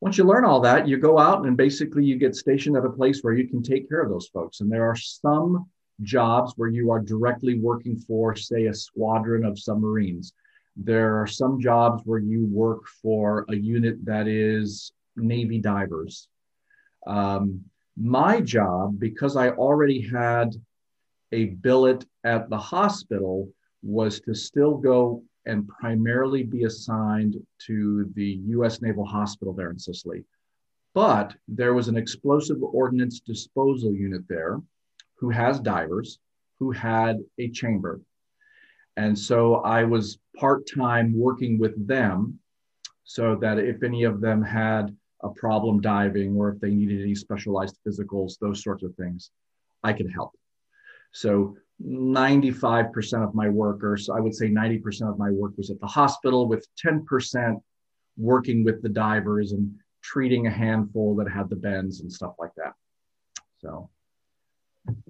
once 0.00 0.16
you 0.16 0.24
learn 0.24 0.46
all 0.46 0.60
that, 0.62 0.88
you 0.88 0.96
go 0.96 1.18
out 1.18 1.46
and 1.46 1.56
basically 1.56 2.04
you 2.04 2.16
get 2.16 2.34
stationed 2.34 2.76
at 2.76 2.86
a 2.86 2.90
place 2.90 3.20
where 3.20 3.34
you 3.34 3.46
can 3.46 3.62
take 3.62 3.86
care 3.86 4.00
of 4.00 4.08
those 4.08 4.28
folks. 4.28 4.60
And 4.60 4.72
there 4.72 4.88
are 4.88 4.96
some 4.96 5.68
jobs 6.02 6.54
where 6.56 6.70
you 6.70 6.90
are 6.90 7.00
directly 7.00 7.58
working 7.58 7.98
for, 7.98 8.34
say, 8.34 8.66
a 8.66 8.74
squadron 8.74 9.44
of 9.44 9.58
submarines. 9.58 10.32
There 10.82 11.20
are 11.20 11.26
some 11.26 11.60
jobs 11.60 12.02
where 12.06 12.18
you 12.18 12.46
work 12.46 12.86
for 13.02 13.44
a 13.48 13.54
unit 13.54 14.02
that 14.06 14.26
is 14.26 14.92
Navy 15.14 15.58
divers. 15.58 16.28
Um, 17.06 17.64
my 17.96 18.40
job, 18.40 18.98
because 18.98 19.36
I 19.36 19.50
already 19.50 20.00
had 20.00 20.54
a 21.32 21.46
billet 21.46 22.06
at 22.24 22.48
the 22.48 22.58
hospital, 22.58 23.52
was 23.82 24.20
to 24.20 24.34
still 24.34 24.76
go 24.76 25.22
and 25.44 25.68
primarily 25.68 26.44
be 26.44 26.64
assigned 26.64 27.36
to 27.66 28.10
the 28.14 28.40
US 28.56 28.80
Naval 28.80 29.04
Hospital 29.04 29.52
there 29.52 29.70
in 29.70 29.78
Sicily. 29.78 30.24
But 30.94 31.34
there 31.46 31.74
was 31.74 31.88
an 31.88 31.96
explosive 31.96 32.62
ordnance 32.62 33.20
disposal 33.20 33.94
unit 33.94 34.22
there 34.28 34.60
who 35.16 35.30
has 35.30 35.60
divers 35.60 36.18
who 36.58 36.70
had 36.70 37.18
a 37.38 37.50
chamber. 37.50 38.00
And 39.00 39.18
so 39.18 39.56
I 39.78 39.82
was 39.84 40.18
part 40.36 40.66
time 40.66 41.14
working 41.16 41.58
with 41.58 41.74
them 41.86 42.38
so 43.04 43.34
that 43.36 43.58
if 43.58 43.82
any 43.82 44.04
of 44.04 44.20
them 44.20 44.42
had 44.42 44.94
a 45.22 45.30
problem 45.30 45.80
diving 45.80 46.36
or 46.36 46.50
if 46.50 46.60
they 46.60 46.74
needed 46.74 47.00
any 47.00 47.14
specialized 47.14 47.78
physicals, 47.86 48.38
those 48.38 48.62
sorts 48.62 48.82
of 48.82 48.94
things, 48.96 49.30
I 49.82 49.94
could 49.94 50.10
help. 50.12 50.32
So 51.12 51.56
95% 51.82 53.24
of 53.26 53.34
my 53.34 53.48
work, 53.48 53.82
or 53.82 53.96
so 53.96 54.14
I 54.14 54.20
would 54.20 54.34
say 54.34 54.50
90% 54.50 55.08
of 55.10 55.18
my 55.18 55.30
work 55.30 55.52
was 55.56 55.70
at 55.70 55.80
the 55.80 55.86
hospital, 55.86 56.46
with 56.46 56.66
10% 56.84 57.58
working 58.18 58.64
with 58.64 58.82
the 58.82 58.90
divers 58.90 59.52
and 59.52 59.74
treating 60.02 60.46
a 60.46 60.50
handful 60.50 61.16
that 61.16 61.30
had 61.30 61.48
the 61.48 61.56
bends 61.56 62.02
and 62.02 62.12
stuff 62.12 62.34
like 62.38 62.54
that. 62.58 62.74
So 63.62 63.88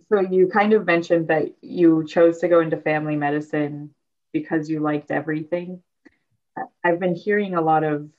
so 0.09 0.21
you 0.21 0.49
kind 0.49 0.73
of 0.73 0.87
mentioned 0.87 1.29
that 1.29 1.55
you 1.62 2.05
chose 2.07 2.39
to 2.39 2.49
go 2.49 2.61
into 2.61 2.77
family 2.77 3.17
medicine 3.17 3.95
because 4.33 4.69
you 4.69 4.81
liked 4.81 5.11
everything. 5.11 5.83
I've 6.85 7.00
been 7.00 7.15
hearing 7.15 7.55
a 7.55 7.61
lot 7.61 7.85
of 7.85 8.11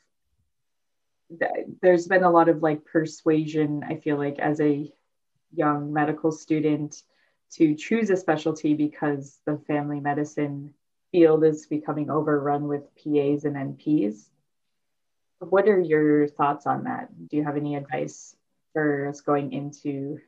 there's 1.82 2.08
been 2.08 2.24
a 2.24 2.30
lot 2.30 2.50
of 2.50 2.62
like 2.62 2.84
persuasion 2.86 3.84
i 3.88 3.96
feel 3.96 4.18
like 4.18 4.38
as 4.40 4.60
a 4.60 4.92
young 5.54 5.94
medical 5.94 6.32
student 6.32 7.04
to 7.52 7.76
choose 7.76 8.10
a 8.10 8.18
specialty 8.18 8.74
because 8.74 9.40
the 9.46 9.58
family 9.68 10.00
medicine 10.00 10.74
field 11.12 11.44
is 11.44 11.66
becoming 11.66 12.10
overrun 12.10 12.68
with 12.68 12.84
pas 12.96 13.46
and 13.46 13.56
nps 13.56 14.30
what 15.40 15.68
are 15.68 15.80
your 15.80 16.28
thoughts 16.28 16.66
on 16.66 16.84
that 16.84 17.10
do 17.30 17.38
you 17.38 17.44
have 17.44 17.58
any 17.58 17.76
advice 17.76 18.36
for 18.74 19.08
us 19.08 19.22
going 19.22 19.52
into 19.54 20.20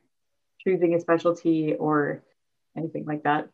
choosing 0.64 0.94
a 0.94 1.00
specialty 1.00 1.74
or 1.74 2.22
anything 2.76 3.04
like 3.04 3.22
that? 3.24 3.48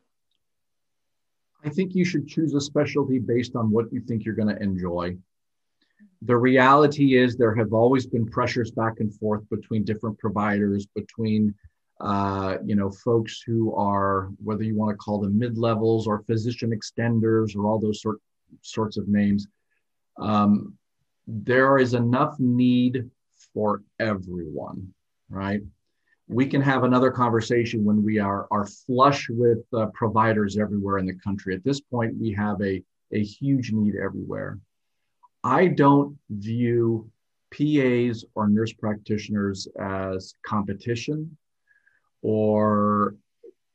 I 1.65 1.69
think 1.69 1.95
you 1.95 2.05
should 2.05 2.27
choose 2.27 2.55
a 2.55 2.61
specialty 2.61 3.19
based 3.19 3.55
on 3.55 3.71
what 3.71 3.93
you 3.93 4.01
think 4.01 4.25
you're 4.25 4.35
going 4.35 4.55
to 4.55 4.63
enjoy. 4.63 5.17
The 6.23 6.37
reality 6.37 7.17
is 7.19 7.37
there 7.37 7.55
have 7.55 7.73
always 7.73 8.07
been 8.07 8.27
pressures 8.27 8.71
back 8.71 9.01
and 9.01 9.15
forth 9.15 9.49
between 9.51 9.85
different 9.85 10.19
providers, 10.19 10.87
between 10.95 11.55
uh, 12.01 12.57
you 12.65 12.77
know 12.77 12.91
folks 12.91 13.43
who 13.47 13.75
are 13.75 14.31
whether 14.43 14.63
you 14.63 14.75
want 14.75 14.91
to 14.91 14.97
call 14.97 15.21
them 15.21 15.39
mid 15.39 15.59
levels 15.59 16.07
or 16.07 16.23
physician 16.23 16.71
extenders 16.71 17.55
or 17.55 17.67
all 17.67 17.79
those 17.79 18.01
sort 18.01 18.19
sorts 18.63 18.97
of 18.97 19.09
names. 19.09 19.47
Um, 20.19 20.79
there 21.27 21.79
is 21.79 21.95
enough 21.95 22.39
need 22.39 23.11
for 23.55 23.83
everyone, 23.99 24.93
right? 25.29 25.63
We 26.31 26.47
can 26.47 26.63
have 26.63 26.85
another 26.85 27.11
conversation 27.11 27.85
when 27.85 28.05
we 28.05 28.21
are, 28.21 28.47
are 28.53 28.65
flush 28.65 29.29
with 29.29 29.59
uh, 29.73 29.87
providers 29.95 30.57
everywhere 30.57 30.99
in 30.99 31.07
the 31.07 31.15
country. 31.15 31.55
At 31.57 31.65
this 31.65 31.81
point, 31.81 32.15
we 32.21 32.33
have 32.33 32.61
a, 32.63 32.81
a 33.13 33.23
huge 33.23 33.73
need 33.73 33.97
everywhere. 33.97 34.59
I 35.43 35.67
don't 35.67 36.17
view 36.31 37.11
PAs 37.51 38.25
or 38.37 38.49
nurse 38.49 38.73
practitioners 38.73 39.67
as 39.81 40.35
competition 40.47 41.37
or 42.23 43.17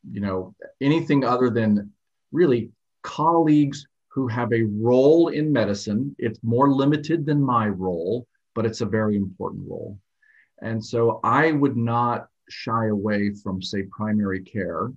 you 0.10 0.22
know 0.22 0.56
anything 0.80 1.26
other 1.26 1.50
than 1.50 1.92
really 2.32 2.70
colleagues 3.02 3.86
who 4.08 4.28
have 4.28 4.54
a 4.54 4.64
role 4.64 5.28
in 5.28 5.52
medicine. 5.52 6.16
It's 6.20 6.40
more 6.42 6.72
limited 6.72 7.26
than 7.26 7.42
my 7.42 7.68
role, 7.68 8.28
but 8.54 8.66
it's 8.66 8.80
a 8.80 8.86
very 8.86 9.18
important 9.18 9.68
role. 9.68 10.00
And 10.62 10.84
so 10.84 11.20
I 11.22 11.52
would 11.52 11.76
not 11.76 12.30
shy 12.50 12.88
away 12.88 13.32
from, 13.32 13.62
say, 13.62 13.84
primary 13.84 14.42
care 14.42 14.92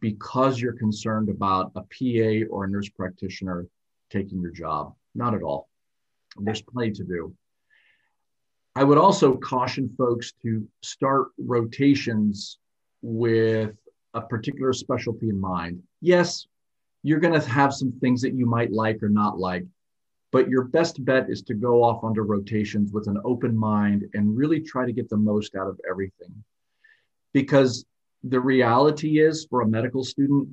because 0.00 0.60
you're 0.60 0.72
concerned 0.72 1.28
about 1.28 1.72
a 1.76 1.80
PA 1.80 2.46
or 2.50 2.64
a 2.64 2.70
nurse 2.70 2.88
practitioner 2.88 3.66
taking 4.10 4.40
your 4.40 4.50
job. 4.50 4.94
Not 5.14 5.34
at 5.34 5.42
all. 5.42 5.68
There's 6.36 6.62
plenty 6.62 6.92
to 6.92 7.04
do. 7.04 7.34
I 8.74 8.84
would 8.84 8.98
also 8.98 9.36
caution 9.36 9.94
folks 9.98 10.32
to 10.42 10.66
start 10.82 11.28
rotations 11.38 12.58
with 13.02 13.76
a 14.14 14.20
particular 14.20 14.72
specialty 14.72 15.28
in 15.28 15.40
mind. 15.40 15.82
Yes, 16.00 16.46
you're 17.02 17.20
going 17.20 17.38
to 17.38 17.48
have 17.48 17.74
some 17.74 17.92
things 18.00 18.22
that 18.22 18.34
you 18.34 18.46
might 18.46 18.72
like 18.72 19.02
or 19.02 19.08
not 19.08 19.38
like, 19.38 19.64
but 20.32 20.48
your 20.48 20.64
best 20.64 21.04
bet 21.04 21.28
is 21.28 21.42
to 21.42 21.54
go 21.54 21.82
off 21.82 22.04
onto 22.04 22.20
rotations 22.22 22.92
with 22.92 23.08
an 23.08 23.18
open 23.24 23.56
mind 23.56 24.04
and 24.14 24.36
really 24.36 24.60
try 24.60 24.86
to 24.86 24.92
get 24.92 25.08
the 25.08 25.16
most 25.16 25.56
out 25.56 25.66
of 25.66 25.80
everything 25.88 26.32
because 27.32 27.84
the 28.24 28.40
reality 28.40 29.20
is 29.20 29.46
for 29.48 29.62
a 29.62 29.68
medical 29.68 30.04
student, 30.04 30.48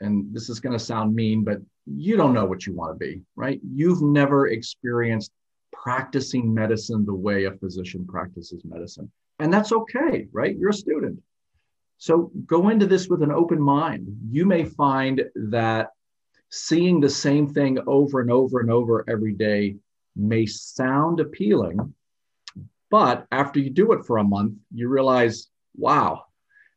and 0.00 0.32
this 0.34 0.48
is 0.48 0.60
going 0.60 0.72
to 0.76 0.84
sound 0.84 1.14
mean, 1.14 1.44
but 1.44 1.58
you 1.86 2.16
don't 2.16 2.32
know 2.32 2.46
what 2.46 2.66
you 2.66 2.74
want 2.74 2.98
to 2.98 2.98
be, 2.98 3.20
right? 3.36 3.60
You've 3.62 4.02
never 4.02 4.48
experienced 4.48 5.32
practicing 5.72 6.52
medicine 6.52 7.04
the 7.04 7.14
way 7.14 7.44
a 7.44 7.52
physician 7.52 8.06
practices 8.06 8.62
medicine. 8.64 9.10
And 9.38 9.52
that's 9.52 9.72
okay, 9.72 10.26
right? 10.32 10.56
You're 10.56 10.70
a 10.70 10.74
student. 10.74 11.20
So 11.98 12.30
go 12.46 12.70
into 12.70 12.86
this 12.86 13.08
with 13.08 13.22
an 13.22 13.30
open 13.30 13.60
mind. 13.60 14.06
You 14.30 14.46
may 14.46 14.64
find 14.64 15.22
that 15.34 15.90
seeing 16.50 17.00
the 17.00 17.10
same 17.10 17.52
thing 17.52 17.78
over 17.86 18.20
and 18.20 18.30
over 18.30 18.60
and 18.60 18.70
over 18.70 19.04
every 19.08 19.32
day 19.32 19.76
may 20.16 20.46
sound 20.46 21.20
appealing, 21.20 21.94
but 22.90 23.26
after 23.30 23.60
you 23.60 23.70
do 23.70 23.92
it 23.92 24.04
for 24.04 24.18
a 24.18 24.24
month, 24.24 24.54
you 24.74 24.88
realize 24.88 25.48
wow, 25.76 26.24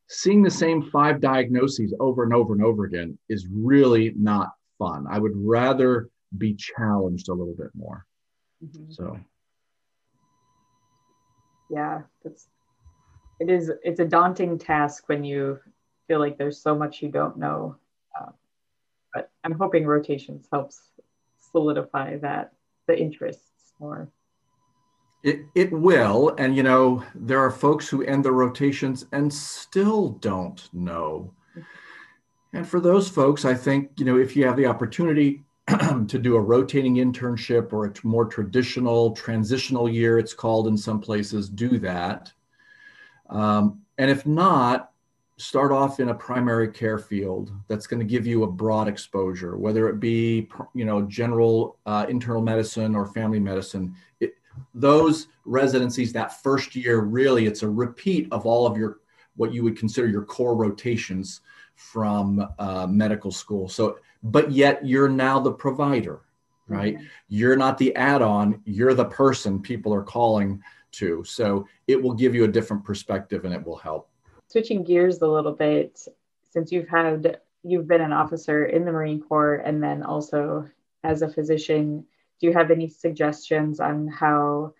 seeing 0.08 0.42
the 0.42 0.52
same 0.52 0.82
five 0.82 1.22
diagnoses 1.22 1.94
over 2.00 2.24
and 2.24 2.34
over 2.34 2.54
and 2.54 2.64
over 2.64 2.86
again 2.86 3.18
is 3.30 3.48
really 3.52 4.14
not 4.16 4.52
fun. 4.78 5.06
I 5.10 5.20
would 5.20 5.34
rather 5.36 6.10
be 6.38 6.56
challenged 6.56 7.30
a 7.30 7.34
little 7.34 7.56
bit 7.56 7.70
more. 7.74 8.06
Mm-hmm. 8.64 8.92
So, 8.92 9.20
yeah, 11.70 12.02
that's 12.24 12.48
it 13.40 13.50
is. 13.50 13.72
It's 13.84 14.00
a 14.00 14.06
daunting 14.06 14.58
task 14.58 15.04
when 15.08 15.24
you 15.24 15.60
feel 16.08 16.20
like 16.20 16.38
there's 16.38 16.62
so 16.62 16.76
much 16.76 17.02
you 17.02 17.10
don't 17.10 17.38
know. 17.38 17.76
Uh, 18.20 18.32
but 19.14 19.32
I'm 19.44 19.54
hoping 19.54 19.86
rotations 19.86 20.48
helps 20.52 20.80
solidify 21.52 22.18
that 22.18 22.54
the 22.88 23.00
interests 23.00 23.74
more. 23.80 24.10
It, 25.24 25.46
it 25.56 25.72
will. 25.72 26.36
And, 26.38 26.56
you 26.56 26.64
know, 26.64 27.04
there 27.16 27.40
are 27.40 27.50
folks 27.50 27.88
who 27.88 28.04
end 28.04 28.26
their 28.26 28.34
rotations 28.34 29.06
and 29.14 29.34
still 29.34 30.10
don't 30.10 30.68
know. 30.74 31.34
And 32.52 32.68
for 32.68 32.80
those 32.80 33.10
folks, 33.10 33.46
I 33.46 33.56
think, 33.56 33.92
you 33.98 34.06
know, 34.06 34.18
if 34.18 34.36
you 34.36 34.46
have 34.46 34.58
the 34.58 34.68
opportunity 34.68 35.44
to 35.68 36.20
do 36.20 36.36
a 36.36 36.42
rotating 36.42 36.96
internship 36.96 37.72
or 37.72 37.86
a 37.86 37.94
more 38.04 38.26
traditional 38.26 39.12
transitional 39.12 39.90
year, 39.90 40.20
it's 40.20 40.34
called 40.34 40.68
in 40.68 40.78
some 40.78 41.00
places, 41.00 41.50
do 41.50 41.80
that. 41.80 42.32
Um, 43.30 43.82
and 43.98 44.12
if 44.12 44.28
not, 44.28 44.92
start 45.38 45.72
off 45.72 46.00
in 46.00 46.10
a 46.10 46.14
primary 46.14 46.68
care 46.68 47.00
field 47.00 47.52
that's 47.68 47.88
going 47.88 48.00
to 48.00 48.06
give 48.06 48.28
you 48.28 48.44
a 48.44 48.52
broad 48.52 48.88
exposure, 48.88 49.58
whether 49.58 49.90
it 49.90 50.00
be, 50.00 50.48
you 50.76 50.86
know, 50.86 51.02
general 51.04 51.78
uh, 51.86 52.06
internal 52.08 52.42
medicine 52.42 52.96
or 52.96 53.06
family 53.08 53.40
medicine. 53.40 53.96
It, 54.20 54.36
those 54.74 55.28
residencies 55.46 56.13
that 56.13 56.42
first 56.42 56.76
year 56.76 57.02
really 57.02 57.46
it's 57.46 57.63
a 57.63 57.70
repeat 57.70 58.28
of 58.32 58.46
all 58.46 58.66
of 58.66 58.78
your 58.78 59.00
what 59.36 59.54
you 59.54 59.63
would 59.63 59.78
consider 59.78 60.08
your 60.08 60.24
core 60.24 60.56
rotations 60.56 61.42
from 61.76 62.48
uh, 62.60 62.86
medical 62.88 63.32
school. 63.32 63.68
So 63.68 63.98
but 64.24 64.52
yet 64.52 64.86
you're 64.86 65.10
now 65.10 65.39
the 65.39 65.52
provider 65.52 66.22
right? 66.70 66.96
Mm-hmm. 66.96 67.06
you're 67.28 67.58
not 67.58 67.78
the 67.78 67.94
add-on 67.96 68.62
you're 68.66 68.94
the 68.94 69.06
person 69.06 69.62
people 69.62 69.94
are 69.94 70.04
calling 70.04 70.62
to. 70.94 71.24
So 71.24 71.68
it 71.88 72.02
will 72.02 72.13
give 72.13 72.34
you 72.34 72.46
a 72.46 72.48
different 72.48 72.84
perspective 72.84 73.46
and 73.46 73.54
it 73.54 73.66
will 73.66 73.78
help. 73.78 74.10
Switching 74.48 74.84
gears 74.84 75.22
a 75.22 75.28
little 75.28 75.52
bit 75.52 76.08
since 76.50 76.72
you've 76.72 76.88
had 76.88 77.39
you've 77.63 77.88
been 77.88 78.02
an 78.02 78.13
officer 78.13 78.66
in 78.66 78.86
the 78.86 78.92
marine 78.92 79.22
corps 79.22 79.56
and 79.56 79.82
then 79.82 80.04
also 80.04 80.70
as 81.04 81.22
a 81.22 81.30
physician 81.30 82.06
do 82.44 82.48
you 82.50 82.54
have 82.54 82.72
any 82.72 82.90
suggestions 82.90 83.80
on 83.80 84.06
how 84.06 84.74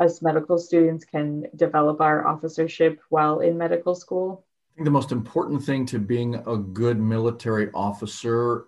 us 0.00 0.22
medical 0.22 0.56
students 0.56 1.04
can 1.04 1.44
develop 1.56 2.00
our 2.00 2.26
officership 2.26 3.02
while 3.10 3.40
in 3.40 3.58
medical 3.58 3.94
school? 3.94 4.46
I 4.72 4.76
think 4.76 4.86
the 4.86 4.92
most 4.92 5.12
important 5.12 5.62
thing 5.62 5.84
to 5.92 5.98
being 5.98 6.36
a 6.46 6.56
good 6.56 6.98
military 6.98 7.70
officer 7.74 8.64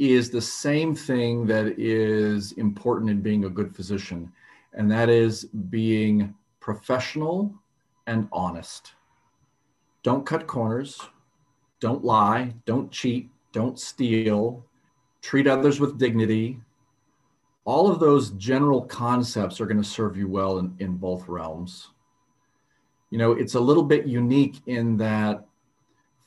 is 0.00 0.28
the 0.28 0.40
same 0.40 0.92
thing 0.96 1.46
that 1.46 1.78
is 1.78 2.50
important 2.54 3.10
in 3.10 3.20
being 3.20 3.44
a 3.44 3.48
good 3.48 3.72
physician, 3.76 4.32
and 4.72 4.90
that 4.90 5.08
is 5.08 5.44
being 5.70 6.34
professional 6.58 7.54
and 8.08 8.26
honest. 8.32 8.94
Don't 10.02 10.26
cut 10.26 10.48
corners, 10.48 11.00
don't 11.78 12.04
lie, 12.04 12.54
don't 12.66 12.90
cheat, 12.90 13.30
don't 13.52 13.78
steal, 13.78 14.66
treat 15.22 15.46
others 15.46 15.78
with 15.78 15.96
dignity, 15.96 16.58
all 17.64 17.90
of 17.90 17.98
those 17.98 18.30
general 18.32 18.82
concepts 18.82 19.60
are 19.60 19.66
going 19.66 19.82
to 19.82 19.88
serve 19.88 20.16
you 20.16 20.28
well 20.28 20.58
in, 20.58 20.74
in 20.78 20.96
both 20.96 21.26
realms. 21.28 21.88
You 23.10 23.18
know, 23.18 23.32
it's 23.32 23.54
a 23.54 23.60
little 23.60 23.82
bit 23.82 24.06
unique 24.06 24.60
in 24.66 24.96
that 24.98 25.46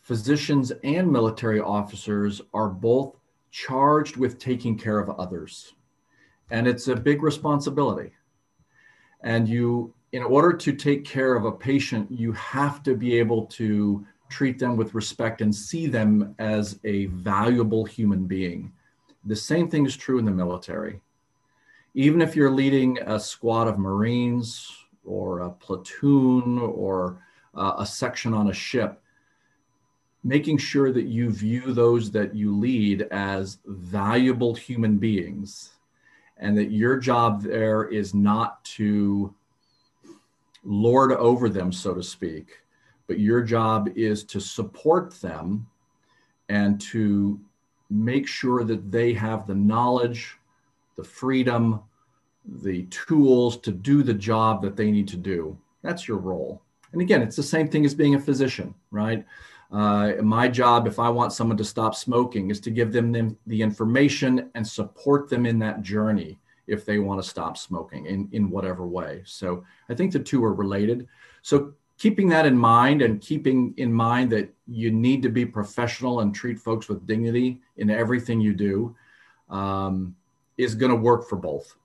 physicians 0.02 0.72
and 0.84 1.12
military 1.12 1.60
officers 1.60 2.42
are 2.54 2.70
both 2.70 3.16
charged 3.52 4.18
with 4.18 4.40
taking 4.40 4.78
care 4.78 5.00
of 5.00 5.10
others. 5.20 5.76
And 6.50 6.68
it's 6.68 6.88
a 6.88 6.96
big 6.96 7.22
responsibility. 7.22 8.14
And 9.22 9.48
you, 9.48 9.94
in 10.14 10.24
order 10.24 10.54
to 10.54 10.74
take 10.74 11.04
care 11.04 11.36
of 11.36 11.46
a 11.46 11.52
patient, 11.52 12.10
you 12.10 12.32
have 12.34 12.82
to 12.84 12.96
be 12.96 13.20
able 13.20 13.46
to 13.48 14.06
treat 14.30 14.58
them 14.58 14.76
with 14.76 14.96
respect 14.96 15.42
and 15.42 15.54
see 15.54 15.88
them 15.88 16.36
as 16.40 16.80
a 16.84 17.08
valuable 17.08 17.86
human 17.86 18.26
being. 18.26 18.72
The 19.26 19.36
same 19.36 19.70
thing 19.70 19.86
is 19.86 19.98
true 19.98 20.20
in 20.20 20.26
the 20.26 20.32
military 20.32 21.02
even 21.98 22.22
if 22.22 22.36
you're 22.36 22.52
leading 22.52 23.00
a 23.08 23.20
squad 23.20 23.68
of 23.68 23.80
Marines 23.80 24.72
or 25.04 25.40
a 25.40 25.50
platoon 25.50 26.60
or 26.60 27.24
uh, 27.56 27.74
a 27.80 27.86
section 27.88 28.36
on 28.36 28.52
a 28.52 28.54
ship, 28.54 29.02
making 30.24 30.60
sure 30.60 30.92
that 30.92 31.08
you 31.08 31.32
view 31.32 31.74
those 31.74 32.12
that 32.12 32.36
you 32.36 32.56
lead 32.56 33.02
as 33.10 33.58
valuable 33.66 34.54
human 34.54 35.00
beings 35.00 35.72
and 36.38 36.56
that 36.56 36.70
your 36.70 37.00
job 37.00 37.42
there 37.42 37.86
is 37.86 38.14
not 38.14 38.64
to 38.64 39.34
lord 40.64 41.12
over 41.14 41.50
them, 41.50 41.72
so 41.72 41.96
to 41.96 42.04
speak, 42.04 42.60
but 43.08 43.20
your 43.20 43.42
job 43.42 43.90
is 43.96 44.24
to 44.24 44.40
support 44.40 45.20
them 45.20 45.66
and 46.48 46.80
to 46.80 47.40
make 47.90 48.28
sure 48.28 48.64
that 48.64 48.92
they 48.92 49.14
have 49.14 49.48
the 49.48 49.56
knowledge, 49.56 50.38
the 50.98 51.04
freedom, 51.04 51.82
the 52.46 52.84
tools 52.86 53.58
to 53.58 53.72
do 53.72 54.04
the 54.04 54.14
job 54.14 54.62
that 54.64 54.76
they 54.76 54.92
need 54.92 55.08
to 55.10 55.18
do. 55.18 55.58
That's 55.84 56.08
your 56.08 56.18
role. 56.18 56.62
And 56.92 57.02
again, 57.02 57.22
it's 57.22 57.36
the 57.36 57.44
same 57.44 57.70
thing 57.70 57.86
as 57.86 57.94
being 57.94 58.16
a 58.16 58.20
physician, 58.20 58.74
right? 58.92 59.26
Uh, 59.72 60.14
my 60.22 60.48
job, 60.48 60.88
if 60.88 60.98
I 60.98 61.10
want 61.10 61.34
someone 61.34 61.58
to 61.58 61.64
stop 61.64 61.94
smoking, 61.94 62.50
is 62.50 62.60
to 62.62 62.72
give 62.72 62.92
them 62.92 63.38
the 63.46 63.62
information 63.62 64.50
and 64.56 64.66
support 64.66 65.30
them 65.30 65.46
in 65.46 65.60
that 65.60 65.82
journey 65.82 66.40
if 66.68 66.86
they 66.86 67.00
want 67.00 67.22
to 67.22 67.30
stop 67.30 67.58
smoking 67.58 68.06
in, 68.06 68.30
in 68.32 68.50
whatever 68.50 68.86
way. 68.88 69.22
So 69.26 69.64
I 69.90 69.94
think 69.94 70.12
the 70.12 70.20
two 70.20 70.44
are 70.44 70.54
related. 70.54 71.08
So 71.42 71.74
keeping 71.98 72.30
that 72.30 72.46
in 72.46 72.58
mind 72.58 73.02
and 73.02 73.22
keeping 73.22 73.74
in 73.78 73.92
mind 73.92 74.32
that 74.32 74.54
you 74.68 74.92
need 74.92 75.22
to 75.24 75.30
be 75.30 75.46
professional 75.46 76.22
and 76.22 76.34
treat 76.34 76.60
folks 76.60 76.88
with 76.88 77.08
dignity 77.08 77.60
in 77.78 77.90
everything 77.90 78.40
you 78.40 78.54
do 78.54 78.96
um, 79.50 80.16
is 80.58 80.76
going 80.76 80.92
to 80.92 80.96
work 80.96 81.28
for 81.28 81.36
both. 81.36 81.76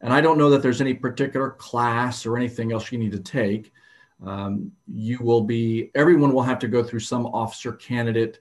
And 0.00 0.12
I 0.12 0.20
don't 0.20 0.38
know 0.38 0.50
that 0.50 0.62
there's 0.62 0.80
any 0.80 0.94
particular 0.94 1.50
class 1.50 2.26
or 2.26 2.36
anything 2.36 2.72
else 2.72 2.90
you 2.90 2.98
need 2.98 3.12
to 3.12 3.20
take. 3.20 3.72
Um, 4.24 4.72
you 4.92 5.18
will 5.20 5.42
be, 5.42 5.90
everyone 5.94 6.32
will 6.32 6.42
have 6.42 6.58
to 6.60 6.68
go 6.68 6.82
through 6.82 7.00
some 7.00 7.26
officer 7.26 7.72
candidate 7.72 8.40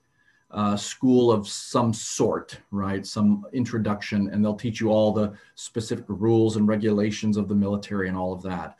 uh, 0.52 0.76
school 0.76 1.32
of 1.32 1.48
some 1.48 1.94
sort, 1.94 2.60
right? 2.72 3.06
Some 3.06 3.46
introduction, 3.54 4.30
and 4.32 4.44
they'll 4.44 4.56
teach 4.56 4.82
you 4.82 4.90
all 4.90 5.12
the 5.12 5.34
specific 5.56 6.06
rules 6.08 6.58
and 6.58 6.68
regulations 6.68 7.38
of 7.38 7.48
the 7.48 7.56
military 7.56 8.10
and 8.10 8.18
all 8.18 8.34
of 8.34 8.42
that. 8.44 8.76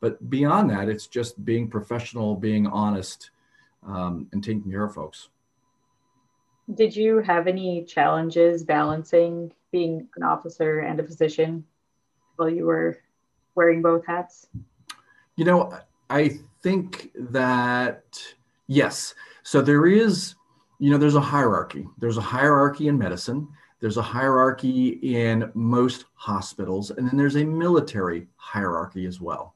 But 0.00 0.30
beyond 0.30 0.70
that, 0.70 0.88
it's 0.88 1.06
just 1.06 1.44
being 1.44 1.68
professional, 1.68 2.34
being 2.34 2.66
honest, 2.66 3.30
um, 3.86 4.28
and 4.32 4.42
taking 4.42 4.70
care 4.70 4.84
of 4.84 4.94
folks. 4.94 5.28
Did 6.74 6.96
you 6.96 7.18
have 7.18 7.46
any 7.46 7.84
challenges 7.84 8.64
balancing 8.64 9.52
being 9.72 10.08
an 10.16 10.22
officer 10.22 10.80
and 10.80 11.00
a 11.00 11.04
physician 11.04 11.64
while 12.36 12.48
you 12.50 12.64
were 12.64 12.98
wearing 13.54 13.82
both 13.82 14.04
hats? 14.06 14.46
You 15.36 15.44
know, 15.44 15.72
I 16.08 16.38
think 16.62 17.10
that 17.14 18.22
yes. 18.66 19.14
So 19.42 19.62
there 19.62 19.86
is, 19.86 20.34
you 20.78 20.90
know, 20.90 20.98
there's 20.98 21.14
a 21.14 21.20
hierarchy. 21.20 21.86
There's 21.98 22.18
a 22.18 22.22
hierarchy 22.22 22.88
in 22.88 22.98
medicine. 22.98 23.48
There's 23.80 23.96
a 23.96 24.02
hierarchy 24.02 25.00
in 25.02 25.50
most 25.54 26.04
hospitals, 26.14 26.90
and 26.90 27.08
then 27.08 27.16
there's 27.16 27.36
a 27.36 27.44
military 27.44 28.26
hierarchy 28.36 29.06
as 29.06 29.20
well. 29.20 29.54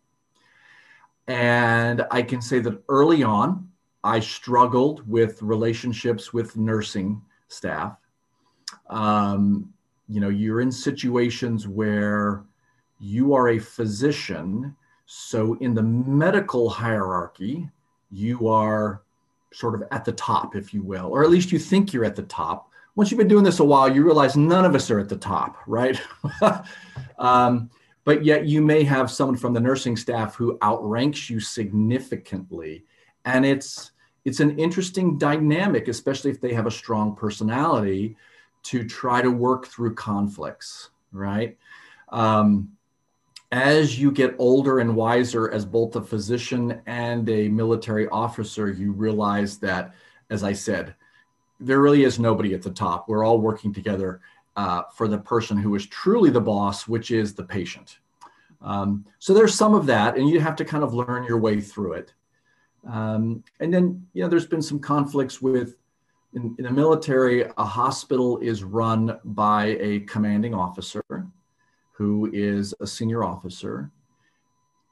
And 1.26 2.06
I 2.10 2.22
can 2.22 2.40
say 2.40 2.60
that 2.60 2.82
early 2.88 3.22
on, 3.22 3.68
I 4.02 4.20
struggled 4.20 5.06
with 5.08 5.42
relationships 5.42 6.32
with 6.32 6.56
nursing 6.56 7.20
staff. 7.48 7.98
Um, 8.88 9.73
you 10.08 10.20
know, 10.20 10.28
you're 10.28 10.60
in 10.60 10.70
situations 10.70 11.66
where 11.66 12.44
you 12.98 13.34
are 13.34 13.50
a 13.50 13.58
physician. 13.58 14.76
So, 15.06 15.54
in 15.60 15.74
the 15.74 15.82
medical 15.82 16.68
hierarchy, 16.68 17.68
you 18.10 18.48
are 18.48 19.02
sort 19.52 19.74
of 19.74 19.84
at 19.90 20.04
the 20.04 20.12
top, 20.12 20.56
if 20.56 20.74
you 20.74 20.82
will, 20.82 21.06
or 21.06 21.22
at 21.22 21.30
least 21.30 21.52
you 21.52 21.58
think 21.58 21.92
you're 21.92 22.04
at 22.04 22.16
the 22.16 22.22
top. 22.22 22.70
Once 22.96 23.10
you've 23.10 23.18
been 23.18 23.28
doing 23.28 23.44
this 23.44 23.60
a 23.60 23.64
while, 23.64 23.92
you 23.92 24.04
realize 24.04 24.36
none 24.36 24.64
of 24.64 24.74
us 24.74 24.90
are 24.90 25.00
at 25.00 25.08
the 25.08 25.16
top, 25.16 25.56
right? 25.66 26.00
um, 27.18 27.70
but 28.04 28.24
yet 28.24 28.46
you 28.46 28.60
may 28.60 28.84
have 28.84 29.10
someone 29.10 29.36
from 29.36 29.52
the 29.52 29.60
nursing 29.60 29.96
staff 29.96 30.34
who 30.36 30.58
outranks 30.62 31.28
you 31.28 31.40
significantly 31.40 32.84
and 33.24 33.44
it's 33.44 33.92
it's 34.24 34.40
an 34.40 34.58
interesting 34.58 35.18
dynamic 35.18 35.88
especially 35.88 36.30
if 36.30 36.40
they 36.40 36.52
have 36.52 36.66
a 36.66 36.70
strong 36.70 37.16
personality 37.16 38.16
to 38.64 38.84
try 38.84 39.22
to 39.22 39.30
work 39.30 39.66
through 39.66 39.94
conflicts 39.94 40.90
right 41.12 41.56
um, 42.10 42.70
as 43.52 43.98
you 43.98 44.10
get 44.10 44.34
older 44.38 44.80
and 44.80 44.94
wiser 44.94 45.50
as 45.50 45.64
both 45.64 45.94
a 45.96 46.02
physician 46.02 46.82
and 46.86 47.28
a 47.28 47.48
military 47.48 48.08
officer 48.08 48.70
you 48.70 48.92
realize 48.92 49.58
that 49.58 49.94
as 50.30 50.42
i 50.42 50.52
said 50.52 50.94
there 51.60 51.80
really 51.80 52.04
is 52.04 52.18
nobody 52.18 52.52
at 52.52 52.62
the 52.62 52.70
top 52.70 53.08
we're 53.08 53.24
all 53.24 53.38
working 53.38 53.72
together 53.72 54.20
uh, 54.56 54.82
for 54.92 55.08
the 55.08 55.18
person 55.18 55.56
who 55.56 55.74
is 55.74 55.86
truly 55.86 56.30
the 56.30 56.40
boss, 56.40 56.86
which 56.86 57.10
is 57.10 57.34
the 57.34 57.42
patient. 57.42 57.98
Um, 58.62 59.04
so 59.18 59.34
there's 59.34 59.54
some 59.54 59.74
of 59.74 59.86
that, 59.86 60.16
and 60.16 60.28
you 60.28 60.40
have 60.40 60.56
to 60.56 60.64
kind 60.64 60.84
of 60.84 60.94
learn 60.94 61.24
your 61.24 61.38
way 61.38 61.60
through 61.60 61.94
it. 61.94 62.12
Um, 62.88 63.42
and 63.60 63.72
then, 63.72 64.06
you 64.12 64.22
know, 64.22 64.28
there's 64.28 64.46
been 64.46 64.62
some 64.62 64.78
conflicts 64.78 65.42
with, 65.42 65.76
in, 66.34 66.54
in 66.58 66.64
the 66.64 66.70
military, 66.70 67.44
a 67.56 67.64
hospital 67.64 68.38
is 68.38 68.64
run 68.64 69.18
by 69.24 69.76
a 69.80 70.00
commanding 70.00 70.54
officer 70.54 71.02
who 71.92 72.30
is 72.32 72.74
a 72.80 72.86
senior 72.86 73.22
officer, 73.22 73.90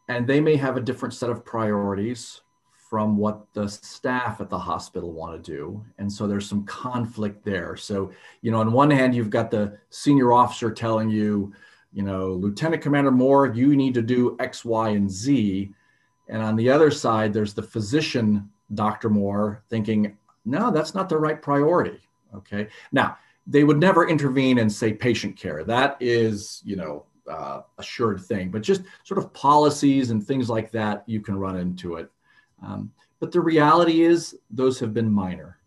and 0.09 0.26
they 0.26 0.40
may 0.40 0.57
have 0.57 0.76
a 0.76 0.81
different 0.81 1.14
set 1.14 1.31
of 1.31 1.44
priorities 1.44 2.40
from 2.88 3.16
what 3.16 3.46
the 3.55 3.66
staff 3.66 4.40
at 4.40 4.50
the 4.50 4.59
hospital 4.59 5.12
want 5.12 5.33
to 5.33 5.50
do. 5.50 5.83
And 5.98 6.12
so 6.12 6.26
there's 6.26 6.46
some 6.46 6.64
conflict 6.64 7.44
there. 7.44 7.74
So, 7.74 8.12
you 8.42 8.50
know, 8.50 8.61
on 8.61 8.70
one 8.70 8.90
hand, 8.90 9.14
you've 9.14 9.31
got 9.31 9.50
the 9.50 9.78
senior 9.88 10.33
officer 10.33 10.70
telling 10.70 11.09
you, 11.09 11.55
you 11.92 12.02
know, 12.02 12.33
Lieutenant 12.33 12.83
Commander 12.83 13.11
Moore, 13.11 13.46
you 13.46 13.74
need 13.76 13.94
to 13.94 14.02
do 14.02 14.37
X, 14.40 14.64
Y, 14.64 14.90
and 14.90 15.11
Z. 15.11 15.72
And 16.28 16.42
on 16.42 16.55
the 16.55 16.70
other 16.70 16.90
side, 16.90 17.33
there's 17.33 17.55
the 17.55 17.62
physician, 17.62 18.50
Dr. 18.74 19.09
Moore, 19.09 19.64
thinking, 19.70 20.16
no, 20.44 20.70
that's 20.70 20.94
not 20.94 21.09
the 21.09 21.18
right 21.18 21.40
priority. 21.40 22.00
Okay. 22.35 22.68
Now, 22.92 23.18
they 23.46 23.64
would 23.64 23.78
never 23.78 24.09
intervene 24.09 24.59
and 24.59 24.70
say 24.70 24.92
patient 24.92 25.37
care. 25.37 25.64
That 25.64 25.96
is, 26.00 26.62
you 26.64 26.76
know, 26.76 27.05
uh, 27.28 27.62
assured 27.78 28.20
thing, 28.20 28.50
but 28.50 28.62
just 28.62 28.83
sort 29.05 29.18
of 29.18 29.33
policies 29.33 30.11
and 30.11 30.24
things 30.24 30.48
like 30.48 30.70
that, 30.72 31.05
you 31.07 31.20
can 31.20 31.37
run 31.37 31.57
into 31.57 31.96
it. 31.96 32.11
Um, 32.62 32.92
but 33.20 33.33
the 33.33 33.40
reality 33.40 34.02
is, 34.02 34.37
those 34.50 34.78
have 34.81 34.92
been 34.92 35.11
minor. 35.11 35.59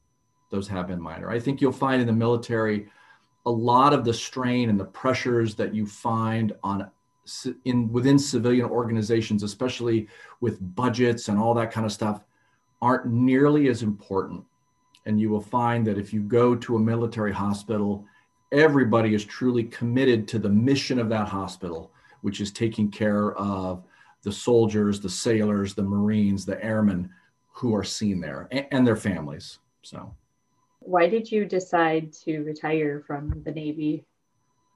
Those 0.49 0.67
have 0.67 0.87
been 0.87 1.01
minor. 1.01 1.29
I 1.29 1.39
think 1.39 1.61
you'll 1.61 1.71
find 1.71 2.01
in 2.01 2.07
the 2.07 2.13
military 2.13 2.87
a 3.45 3.51
lot 3.51 3.93
of 3.93 4.03
the 4.03 4.13
strain 4.13 4.69
and 4.69 4.79
the 4.79 4.85
pressures 4.85 5.55
that 5.55 5.73
you 5.73 5.85
find 5.85 6.53
on 6.63 6.89
in 7.63 7.91
within 7.91 8.19
civilian 8.19 8.65
organizations, 8.65 9.41
especially 9.43 10.07
with 10.41 10.75
budgets 10.75 11.27
and 11.27 11.39
all 11.39 11.53
that 11.53 11.71
kind 11.71 11.85
of 11.85 11.91
stuff, 11.91 12.23
aren't 12.81 13.07
nearly 13.07 13.67
as 13.67 13.81
important. 13.81 14.43
And 15.05 15.19
you 15.19 15.29
will 15.29 15.41
find 15.41 15.85
that 15.87 15.97
if 15.97 16.13
you 16.13 16.21
go 16.21 16.55
to 16.55 16.75
a 16.75 16.79
military 16.79 17.31
hospital, 17.31 18.05
everybody 18.51 19.13
is 19.13 19.25
truly 19.25 19.63
committed 19.65 20.27
to 20.29 20.39
the 20.39 20.49
mission 20.49 20.99
of 20.99 21.09
that 21.09 21.27
hospital, 21.27 21.91
which 22.21 22.41
is 22.41 22.51
taking 22.51 22.89
care 22.89 23.33
of 23.33 23.83
the 24.23 24.31
soldiers, 24.31 24.99
the 24.99 25.09
sailors, 25.09 25.75
the 25.75 25.83
Marines, 25.83 26.45
the 26.45 26.63
airmen 26.63 27.09
who 27.51 27.75
are 27.75 27.83
seen 27.83 28.19
there 28.19 28.47
and, 28.51 28.65
and 28.71 28.87
their 28.87 28.95
families. 28.95 29.59
So, 29.83 30.13
why 30.79 31.07
did 31.07 31.31
you 31.31 31.45
decide 31.45 32.11
to 32.23 32.41
retire 32.41 33.03
from 33.05 33.41
the 33.43 33.51
Navy? 33.51 34.05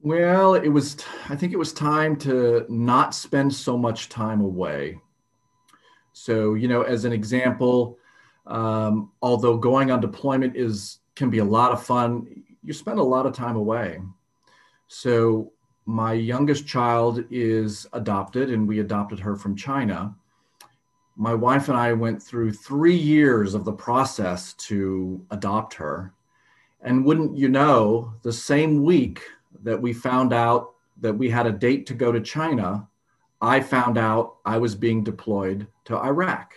Well, 0.01 0.55
it 0.55 0.69
was, 0.69 0.97
I 1.27 1.35
think 1.35 1.51
it 1.51 1.59
was 1.59 1.73
time 1.73 2.15
to 2.17 2.65
not 2.69 3.13
spend 3.13 3.53
so 3.53 3.77
much 3.77 4.07
time 4.07 4.41
away. 4.41 4.99
So, 6.13 6.53
you 6.53 6.67
know, 6.67 6.83
as 6.83 7.05
an 7.05 7.11
example, 7.11 7.97
um, 8.47 9.11
although 9.21 9.57
going 9.57 9.91
on 9.91 10.01
deployment 10.01 10.55
is 10.55 10.99
can 11.15 11.29
be 11.29 11.39
a 11.39 11.45
lot 11.45 11.71
of 11.71 11.83
fun, 11.83 12.43
you 12.63 12.73
spend 12.73 12.99
a 12.99 13.03
lot 13.03 13.25
of 13.25 13.33
time 13.33 13.55
away. 13.55 13.99
So 14.87 15.51
my 15.85 16.13
youngest 16.13 16.67
child 16.67 17.23
is 17.29 17.87
adopted, 17.93 18.49
and 18.49 18.67
we 18.67 18.79
adopted 18.79 19.19
her 19.19 19.35
from 19.35 19.55
China. 19.55 20.15
My 21.15 21.33
wife 21.33 21.67
and 21.67 21.77
I 21.77 21.93
went 21.93 22.21
through 22.23 22.53
three 22.53 22.95
years 22.95 23.53
of 23.53 23.65
the 23.65 23.73
process 23.73 24.53
to 24.53 25.25
adopt 25.31 25.73
her. 25.73 26.13
And 26.81 27.03
wouldn't 27.03 27.37
you 27.37 27.49
know, 27.49 28.13
the 28.21 28.31
same 28.31 28.83
week 28.83 29.21
that 29.63 29.81
we 29.81 29.91
found 29.91 30.31
out 30.31 30.75
that 31.01 31.13
we 31.13 31.29
had 31.29 31.45
a 31.45 31.51
date 31.51 31.85
to 31.87 31.93
go 31.93 32.11
to 32.11 32.21
China, 32.21 32.87
I 33.41 33.59
found 33.59 33.97
out 33.97 34.35
I 34.45 34.57
was 34.57 34.75
being 34.75 35.03
deployed 35.03 35.67
to 35.85 35.97
Iraq. 35.97 36.53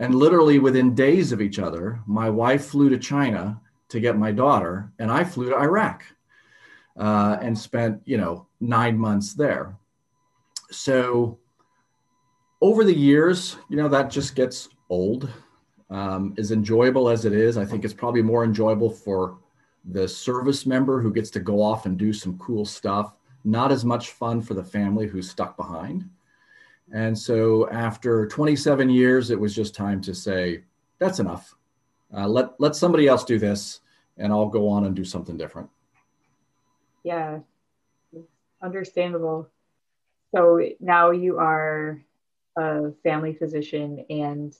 And 0.00 0.14
literally 0.14 0.58
within 0.58 0.94
days 0.94 1.32
of 1.32 1.40
each 1.40 1.58
other, 1.58 2.00
my 2.06 2.28
wife 2.28 2.66
flew 2.66 2.88
to 2.88 2.98
China 2.98 3.60
to 3.88 4.00
get 4.00 4.18
my 4.18 4.32
daughter, 4.32 4.92
and 4.98 5.10
I 5.10 5.24
flew 5.24 5.50
to 5.50 5.56
Iraq 5.56 6.04
uh, 6.96 7.38
and 7.40 7.56
spent, 7.56 8.02
you 8.04 8.18
know, 8.18 8.46
nine 8.60 8.98
months 8.98 9.34
there. 9.34 9.76
So 10.70 11.38
over 12.60 12.84
the 12.84 12.94
years, 12.94 13.56
you 13.68 13.76
know, 13.76 13.88
that 13.88 14.10
just 14.10 14.34
gets 14.34 14.68
old. 14.90 15.30
Um, 15.90 16.34
as 16.36 16.50
enjoyable 16.52 17.08
as 17.08 17.24
it 17.24 17.32
is, 17.32 17.56
I 17.56 17.64
think 17.64 17.84
it's 17.84 17.94
probably 17.94 18.20
more 18.20 18.44
enjoyable 18.44 18.90
for 18.90 19.38
the 19.90 20.06
service 20.06 20.66
member 20.66 21.00
who 21.00 21.12
gets 21.12 21.30
to 21.30 21.40
go 21.40 21.62
off 21.62 21.86
and 21.86 21.96
do 21.96 22.12
some 22.12 22.36
cool 22.38 22.66
stuff. 22.66 23.14
Not 23.44 23.72
as 23.72 23.84
much 23.84 24.10
fun 24.10 24.42
for 24.42 24.52
the 24.52 24.64
family 24.64 25.06
who's 25.06 25.30
stuck 25.30 25.56
behind. 25.56 26.10
And 26.92 27.16
so 27.16 27.68
after 27.70 28.26
27 28.26 28.88
years, 28.88 29.30
it 29.30 29.38
was 29.38 29.54
just 29.54 29.74
time 29.74 30.00
to 30.02 30.14
say, 30.14 30.62
that's 30.98 31.18
enough. 31.18 31.54
Uh, 32.14 32.26
let, 32.26 32.58
let 32.58 32.74
somebody 32.74 33.06
else 33.06 33.24
do 33.24 33.38
this 33.38 33.80
and 34.16 34.32
I'll 34.32 34.48
go 34.48 34.68
on 34.68 34.84
and 34.84 34.96
do 34.96 35.04
something 35.04 35.36
different. 35.36 35.68
Yeah, 37.04 37.40
understandable. 38.62 39.48
So 40.34 40.60
now 40.80 41.10
you 41.10 41.38
are 41.38 42.02
a 42.56 42.92
family 43.02 43.34
physician 43.34 44.04
and 44.10 44.54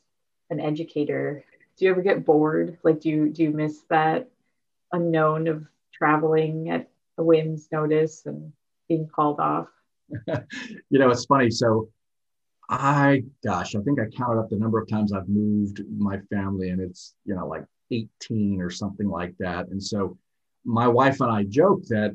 an 0.51 0.61
educator. 0.61 1.45
Do 1.77 1.85
you 1.85 1.91
ever 1.91 2.03
get 2.03 2.25
bored? 2.25 2.79
Like, 2.83 3.01
do 3.01 3.11
you 3.11 3.29
do 3.29 3.43
you 3.43 3.51
miss 3.51 3.83
that 3.91 4.31
unknown 4.93 5.49
of 5.49 5.67
traveling 5.93 6.71
at 6.71 6.89
a 7.19 7.23
whim's 7.23 7.69
notice 7.71 8.25
and 8.27 8.53
being 8.89 9.09
called 9.09 9.41
off? 9.41 9.69
you 10.89 10.99
know, 10.99 11.11
it's 11.11 11.27
funny. 11.27 11.51
So, 11.51 11.89
I 12.69 13.23
gosh, 13.43 13.75
I 13.75 13.81
think 13.81 13.99
I 13.99 14.07
counted 14.07 14.41
up 14.41 14.51
the 14.51 14.57
number 14.57 14.79
of 14.79 14.89
times 14.89 15.13
I've 15.13 15.29
moved 15.29 15.83
my 15.97 16.19
family, 16.31 16.71
and 16.71 16.81
it's 16.81 17.15
you 17.25 17.35
know 17.35 17.47
like 17.47 17.65
18 17.91 18.61
or 18.61 18.71
something 18.71 19.09
like 19.09 19.35
that. 19.39 19.69
And 19.69 19.83
so, 19.83 20.19
my 20.65 20.87
wife 20.87 21.21
and 21.21 21.31
I 21.31 21.45
joke 21.45 21.85
that 21.87 22.15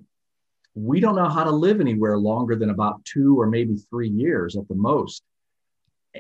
we 0.76 1.00
don't 1.00 1.16
know 1.16 1.30
how 1.30 1.44
to 1.44 1.52
live 1.52 1.80
anywhere 1.80 2.18
longer 2.18 2.56
than 2.56 2.70
about 2.70 3.04
two 3.06 3.40
or 3.40 3.48
maybe 3.48 3.76
three 3.90 4.10
years 4.10 4.56
at 4.56 4.68
the 4.68 4.76
most. 4.76 5.24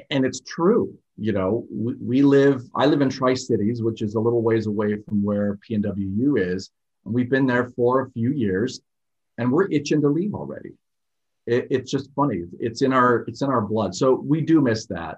And 0.09 0.25
it's 0.25 0.41
true. 0.41 0.95
You 1.17 1.33
know, 1.33 1.65
we, 1.71 1.95
we 1.95 2.21
live, 2.21 2.63
I 2.75 2.85
live 2.85 3.01
in 3.01 3.09
Tri 3.09 3.33
Cities, 3.35 3.81
which 3.83 4.01
is 4.01 4.15
a 4.15 4.19
little 4.19 4.41
ways 4.41 4.67
away 4.67 4.95
from 5.07 5.23
where 5.23 5.59
PNWU 5.69 6.39
is. 6.39 6.71
And 7.05 7.13
we've 7.13 7.29
been 7.29 7.45
there 7.45 7.69
for 7.69 8.01
a 8.01 8.11
few 8.11 8.31
years 8.31 8.81
and 9.37 9.51
we're 9.51 9.69
itching 9.71 10.01
to 10.01 10.09
leave 10.09 10.33
already. 10.33 10.73
It, 11.45 11.67
it's 11.69 11.91
just 11.91 12.09
funny. 12.15 12.43
It's 12.59 12.81
in 12.81 12.93
our, 12.93 13.25
it's 13.27 13.41
in 13.41 13.49
our 13.49 13.61
blood. 13.61 13.95
So 13.95 14.13
we 14.13 14.41
do 14.41 14.61
miss 14.61 14.85
that. 14.87 15.17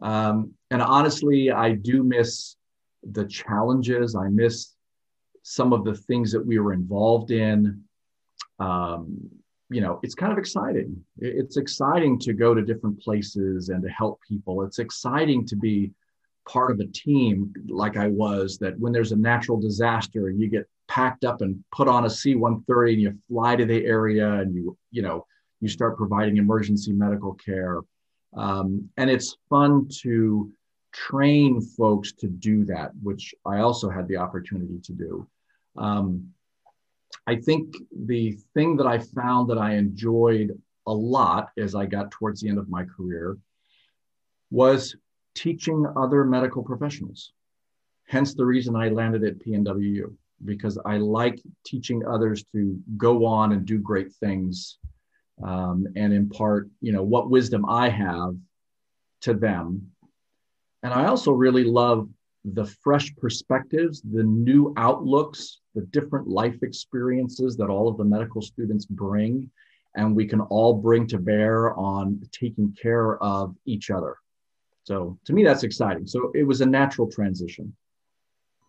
Um, 0.00 0.52
and 0.70 0.82
honestly, 0.82 1.50
I 1.50 1.72
do 1.72 2.02
miss 2.02 2.56
the 3.02 3.24
challenges. 3.24 4.16
I 4.16 4.28
miss 4.28 4.74
some 5.42 5.72
of 5.72 5.84
the 5.84 5.94
things 5.94 6.32
that 6.32 6.44
we 6.44 6.58
were 6.58 6.72
involved 6.72 7.30
in 7.30 7.82
um, 8.58 9.30
you 9.72 9.80
know, 9.80 10.00
it's 10.02 10.14
kind 10.14 10.32
of 10.32 10.38
exciting. 10.38 11.02
It's 11.18 11.56
exciting 11.56 12.18
to 12.20 12.34
go 12.34 12.54
to 12.54 12.62
different 12.62 13.00
places 13.00 13.70
and 13.70 13.82
to 13.82 13.88
help 13.88 14.20
people. 14.28 14.62
It's 14.62 14.78
exciting 14.78 15.46
to 15.46 15.56
be 15.56 15.90
part 16.46 16.72
of 16.72 16.80
a 16.80 16.86
team 16.86 17.52
like 17.68 17.96
I 17.96 18.08
was 18.08 18.58
that 18.58 18.78
when 18.78 18.92
there's 18.92 19.12
a 19.12 19.16
natural 19.16 19.58
disaster 19.58 20.28
and 20.28 20.40
you 20.40 20.48
get 20.48 20.68
packed 20.88 21.24
up 21.24 21.40
and 21.40 21.64
put 21.72 21.88
on 21.88 22.04
a 22.04 22.10
C-130 22.10 22.92
and 22.92 23.00
you 23.00 23.18
fly 23.28 23.56
to 23.56 23.64
the 23.64 23.84
area 23.86 24.30
and 24.34 24.54
you, 24.54 24.76
you 24.90 25.00
know, 25.00 25.24
you 25.62 25.68
start 25.68 25.96
providing 25.96 26.36
emergency 26.36 26.92
medical 26.92 27.34
care. 27.34 27.78
Um, 28.36 28.90
and 28.96 29.08
it's 29.08 29.36
fun 29.48 29.88
to 30.02 30.50
train 30.92 31.60
folks 31.60 32.12
to 32.14 32.26
do 32.26 32.64
that, 32.64 32.90
which 33.00 33.34
I 33.46 33.60
also 33.60 33.88
had 33.88 34.08
the 34.08 34.16
opportunity 34.16 34.80
to 34.82 34.92
do. 34.92 35.28
Um, 35.76 36.30
I 37.28 37.36
think 37.36 37.76
the 37.96 38.36
thing 38.54 38.76
that 38.76 38.86
I 38.86 38.98
found 38.98 39.48
that 39.50 39.58
I 39.58 39.74
enjoyed 39.74 40.60
a 40.88 40.92
lot 40.92 41.50
as 41.56 41.76
I 41.76 41.86
got 41.86 42.10
towards 42.10 42.40
the 42.40 42.48
end 42.48 42.58
of 42.58 42.68
my 42.68 42.84
career 42.84 43.38
was 44.50 44.96
teaching 45.36 45.86
other 45.96 46.24
medical 46.24 46.64
professionals. 46.64 47.32
Hence 48.08 48.34
the 48.34 48.44
reason 48.44 48.74
I 48.74 48.88
landed 48.88 49.22
at 49.22 49.38
PNWU, 49.38 50.12
because 50.44 50.76
I 50.84 50.96
like 50.96 51.40
teaching 51.64 52.04
others 52.04 52.44
to 52.52 52.76
go 52.96 53.24
on 53.24 53.52
and 53.52 53.64
do 53.64 53.78
great 53.78 54.12
things 54.14 54.78
um, 55.42 55.86
and 55.96 56.12
impart, 56.12 56.68
you 56.80 56.92
know, 56.92 57.02
what 57.02 57.30
wisdom 57.30 57.64
I 57.68 57.88
have 57.88 58.36
to 59.22 59.34
them. 59.34 59.90
And 60.82 60.92
I 60.92 61.06
also 61.06 61.32
really 61.32 61.64
love 61.64 62.08
the 62.44 62.66
fresh 62.66 63.14
perspectives, 63.16 64.02
the 64.02 64.24
new 64.24 64.74
outlooks, 64.76 65.60
the 65.74 65.82
different 65.82 66.26
life 66.26 66.62
experiences 66.62 67.56
that 67.56 67.68
all 67.68 67.88
of 67.88 67.96
the 67.96 68.04
medical 68.04 68.42
students 68.42 68.84
bring, 68.84 69.48
and 69.94 70.16
we 70.16 70.26
can 70.26 70.40
all 70.40 70.74
bring 70.74 71.06
to 71.06 71.18
bear 71.18 71.74
on 71.76 72.20
taking 72.32 72.76
care 72.80 73.22
of 73.22 73.54
each 73.64 73.90
other. 73.90 74.16
So 74.84 75.18
to 75.26 75.32
me, 75.32 75.44
that's 75.44 75.62
exciting. 75.62 76.06
So 76.06 76.32
it 76.34 76.42
was 76.42 76.60
a 76.60 76.66
natural 76.66 77.08
transition. 77.10 77.76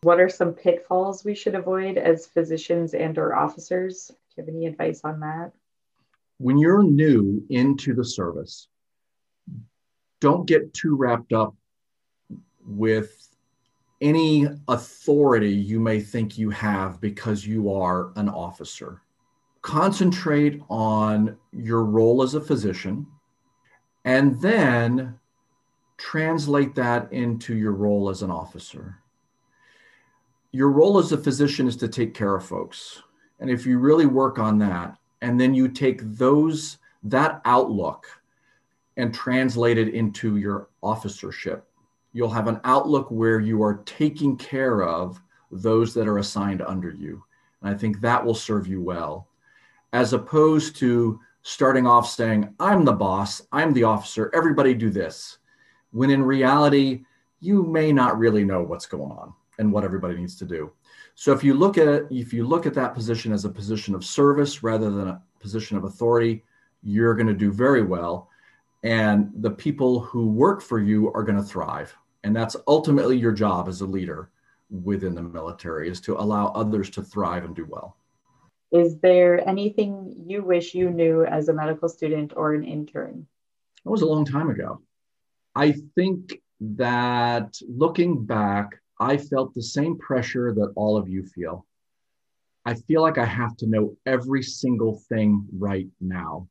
What 0.03 0.19
are 0.19 0.29
some 0.29 0.53
pitfalls 0.53 1.23
we 1.23 1.33
should 1.33 1.55
avoid 1.55 1.97
as 1.97 2.27
physicians 2.27 2.93
and 2.93 3.17
or 3.17 3.35
officers? 3.35 4.07
Do 4.07 4.13
you 4.37 4.43
have 4.43 4.53
any 4.53 4.65
advice 4.67 5.01
on 5.03 5.21
that? 5.21 5.53
When 6.37 6.57
you're 6.57 6.83
new 6.83 7.43
into 7.49 7.93
the 7.93 8.05
service, 8.05 8.67
don't 10.19 10.47
get 10.47 10.73
too 10.73 10.95
wrapped 10.95 11.33
up 11.33 11.55
with 12.65 13.27
any 14.01 14.47
authority 14.67 15.51
you 15.51 15.79
may 15.79 15.99
think 15.99 16.37
you 16.37 16.49
have 16.49 16.99
because 16.99 17.45
you 17.45 17.71
are 17.71 18.11
an 18.15 18.29
officer. 18.29 19.01
Concentrate 19.61 20.61
on 20.69 21.37
your 21.53 21.85
role 21.85 22.21
as 22.21 22.33
a 22.33 22.41
physician 22.41 23.07
and 24.03 24.41
then 24.41 25.17
translate 25.97 26.75
that 26.75 27.11
into 27.13 27.55
your 27.55 27.71
role 27.71 28.09
as 28.09 28.21
an 28.21 28.31
officer. 28.31 28.97
Your 30.51 30.69
role 30.69 30.99
as 30.99 31.13
a 31.13 31.17
physician 31.17 31.67
is 31.67 31.77
to 31.77 31.87
take 31.87 32.13
care 32.13 32.35
of 32.35 32.45
folks. 32.45 33.01
And 33.39 33.49
if 33.49 33.65
you 33.65 33.79
really 33.79 34.05
work 34.05 34.37
on 34.37 34.57
that, 34.59 34.97
and 35.23 35.39
then 35.39 35.53
you 35.53 35.67
take 35.67 36.01
those 36.03 36.77
that 37.01 37.41
outlook 37.45 38.05
and 38.97 39.13
translate 39.13 39.77
it 39.77 39.93
into 39.93 40.37
your 40.37 40.69
officership 40.83 41.67
you'll 42.13 42.29
have 42.29 42.47
an 42.47 42.61
outlook 42.63 43.09
where 43.09 43.39
you 43.39 43.61
are 43.61 43.81
taking 43.85 44.37
care 44.37 44.83
of 44.83 45.21
those 45.51 45.93
that 45.93 46.07
are 46.07 46.19
assigned 46.19 46.61
under 46.61 46.91
you. 46.91 47.23
And 47.61 47.75
I 47.75 47.77
think 47.77 47.99
that 47.99 48.23
will 48.23 48.35
serve 48.35 48.67
you 48.67 48.81
well, 48.81 49.27
as 49.91 50.13
opposed 50.13 50.75
to 50.77 51.19
starting 51.41 51.85
off 51.85 52.09
saying, 52.09 52.53
I'm 52.59 52.85
the 52.85 52.93
boss, 52.93 53.41
I'm 53.51 53.73
the 53.73 53.83
officer, 53.83 54.31
everybody 54.33 54.73
do 54.73 54.89
this. 54.89 55.39
When 55.91 56.09
in 56.09 56.23
reality, 56.23 57.03
you 57.41 57.63
may 57.63 57.91
not 57.91 58.17
really 58.17 58.45
know 58.45 58.63
what's 58.63 58.85
going 58.85 59.11
on 59.11 59.33
and 59.59 59.71
what 59.71 59.83
everybody 59.83 60.15
needs 60.15 60.35
to 60.37 60.45
do. 60.45 60.71
So 61.15 61.31
if 61.31 61.43
you 61.43 61.53
look 61.53 61.77
at 61.77 62.11
if 62.11 62.33
you 62.33 62.47
look 62.47 62.65
at 62.65 62.73
that 62.73 62.93
position 62.93 63.31
as 63.31 63.45
a 63.45 63.49
position 63.49 63.93
of 63.95 64.03
service 64.03 64.63
rather 64.63 64.89
than 64.89 65.07
a 65.09 65.21
position 65.39 65.77
of 65.77 65.83
authority, 65.83 66.43
you're 66.81 67.15
going 67.15 67.27
to 67.27 67.33
do 67.33 67.51
very 67.51 67.83
well. 67.83 68.29
And 68.83 69.31
the 69.35 69.51
people 69.51 69.99
who 69.99 70.27
work 70.27 70.61
for 70.61 70.79
you 70.79 71.11
are 71.13 71.23
going 71.23 71.37
to 71.37 71.43
thrive. 71.43 71.95
And 72.23 72.35
that's 72.35 72.55
ultimately 72.67 73.17
your 73.17 73.31
job 73.31 73.67
as 73.67 73.81
a 73.81 73.85
leader 73.85 74.29
within 74.69 75.13
the 75.13 75.21
military 75.21 75.89
is 75.89 76.01
to 76.01 76.17
allow 76.17 76.47
others 76.47 76.89
to 76.91 77.01
thrive 77.01 77.45
and 77.45 77.55
do 77.55 77.65
well. 77.69 77.95
Is 78.71 78.97
there 78.99 79.47
anything 79.47 80.23
you 80.25 80.43
wish 80.43 80.73
you 80.73 80.89
knew 80.89 81.23
as 81.23 81.47
a 81.47 81.53
medical 81.53 81.87
student 81.87 82.33
or 82.35 82.53
an 82.55 82.63
intern? 82.63 83.27
That 83.85 83.91
was 83.91 84.01
a 84.01 84.07
long 84.07 84.25
time 84.25 84.49
ago. 84.49 84.81
I 85.55 85.75
think 85.95 86.41
that 86.59 87.55
looking 87.67 88.25
back, 88.25 88.81
I 89.03 89.17
felt 89.17 89.53
the 89.53 89.61
same 89.61 89.97
pressure 89.97 90.53
that 90.53 90.71
all 90.77 90.95
of 90.95 91.09
you 91.09 91.25
feel. 91.25 91.65
I 92.65 92.75
feel 92.75 93.01
like 93.01 93.17
I 93.17 93.25
have 93.25 93.57
to 93.57 93.67
know 93.67 93.97
every 94.05 94.41
single 94.41 95.01
thing 95.09 95.45
right 95.51 95.89
now. 95.99 96.47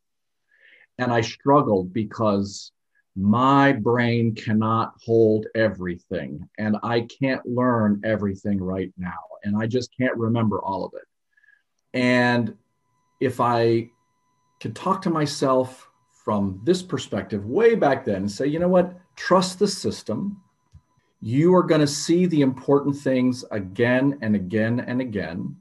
And 0.98 1.10
I 1.10 1.22
struggled 1.22 1.94
because 1.94 2.72
my 3.16 3.72
brain 3.72 4.34
cannot 4.34 4.92
hold 5.02 5.46
everything 5.54 6.46
and 6.58 6.76
I 6.82 7.06
can't 7.20 7.44
learn 7.46 8.02
everything 8.04 8.62
right 8.62 8.92
now. 8.98 9.22
And 9.44 9.56
I 9.56 9.66
just 9.66 9.88
can't 9.98 10.16
remember 10.16 10.60
all 10.60 10.84
of 10.84 10.92
it. 10.94 11.08
And 11.94 12.54
if 13.18 13.40
I 13.40 13.88
could 14.60 14.76
talk 14.76 15.00
to 15.02 15.10
myself 15.10 15.88
from 16.24 16.60
this 16.64 16.82
perspective 16.82 17.46
way 17.46 17.74
back 17.74 18.04
then 18.04 18.16
and 18.16 18.30
say, 18.30 18.46
you 18.46 18.58
know 18.58 18.68
what, 18.68 18.94
trust 19.16 19.58
the 19.58 19.68
system. 19.68 20.42
You 21.22 21.54
are 21.54 21.62
going 21.62 21.80
to 21.80 21.86
see 21.86 22.26
the 22.26 22.42
important 22.42 22.96
things 22.96 23.44
again 23.50 24.18
and 24.20 24.34
again 24.36 24.80
and 24.80 25.00
again. 25.00 25.56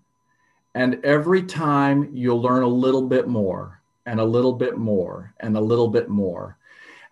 And 0.76 1.04
every 1.06 1.44
time 1.44 2.10
you'll 2.14 2.42
learn 2.42 2.64
a 2.64 2.68
little 2.68 3.08
bit 3.08 3.28
more 3.28 3.82
and 4.06 4.20
a 4.20 4.26
little 4.26 4.54
bit 4.54 4.78
more 4.78 5.34
and 5.40 5.56
a 5.56 5.62
little 5.62 5.88
bit 5.88 6.10
more 6.10 6.58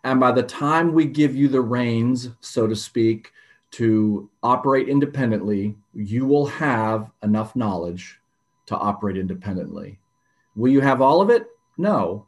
and 0.04 0.20
by 0.20 0.32
the 0.32 0.44
time 0.44 0.94
we 0.94 1.06
give 1.06 1.36
you 1.36 1.48
the 1.48 1.62
reins, 1.62 2.30
so 2.40 2.68
to 2.68 2.76
speak, 2.76 3.32
to 3.72 4.30
operate 4.42 4.88
independently, 4.88 5.76
you 5.94 6.26
will 6.26 6.46
have 6.48 7.12
enough 7.22 7.56
knowledge 7.56 8.20
to 8.68 8.78
operate 8.78 9.18
independently. 9.18 10.00
Will 10.56 10.72
you 10.72 10.82
have 10.82 11.02
all 11.02 11.22
of 11.22 11.30
it? 11.30 11.48
No, 11.78 12.26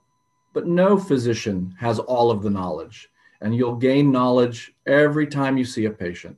but 0.54 0.68
no 0.68 0.98
physician 0.98 1.74
has 1.80 2.00
all 2.00 2.30
of 2.30 2.44
the 2.44 2.50
knowledge. 2.50 3.10
And 3.42 3.56
you'll 3.56 3.76
gain 3.76 4.12
knowledge 4.12 4.74
every 4.86 5.28
time 5.28 5.58
you 5.58 5.66
see 5.66 5.86
a 5.86 5.92
patient. 5.92 6.38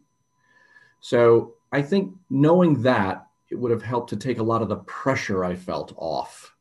So 1.01 1.55
I 1.71 1.81
think 1.81 2.13
knowing 2.29 2.81
that 2.83 3.27
it 3.49 3.55
would 3.55 3.71
have 3.71 3.83
helped 3.83 4.09
to 4.11 4.15
take 4.15 4.39
a 4.39 4.43
lot 4.43 4.61
of 4.61 4.69
the 4.69 4.77
pressure 4.77 5.43
I 5.43 5.55
felt 5.55 5.93
off 5.97 6.55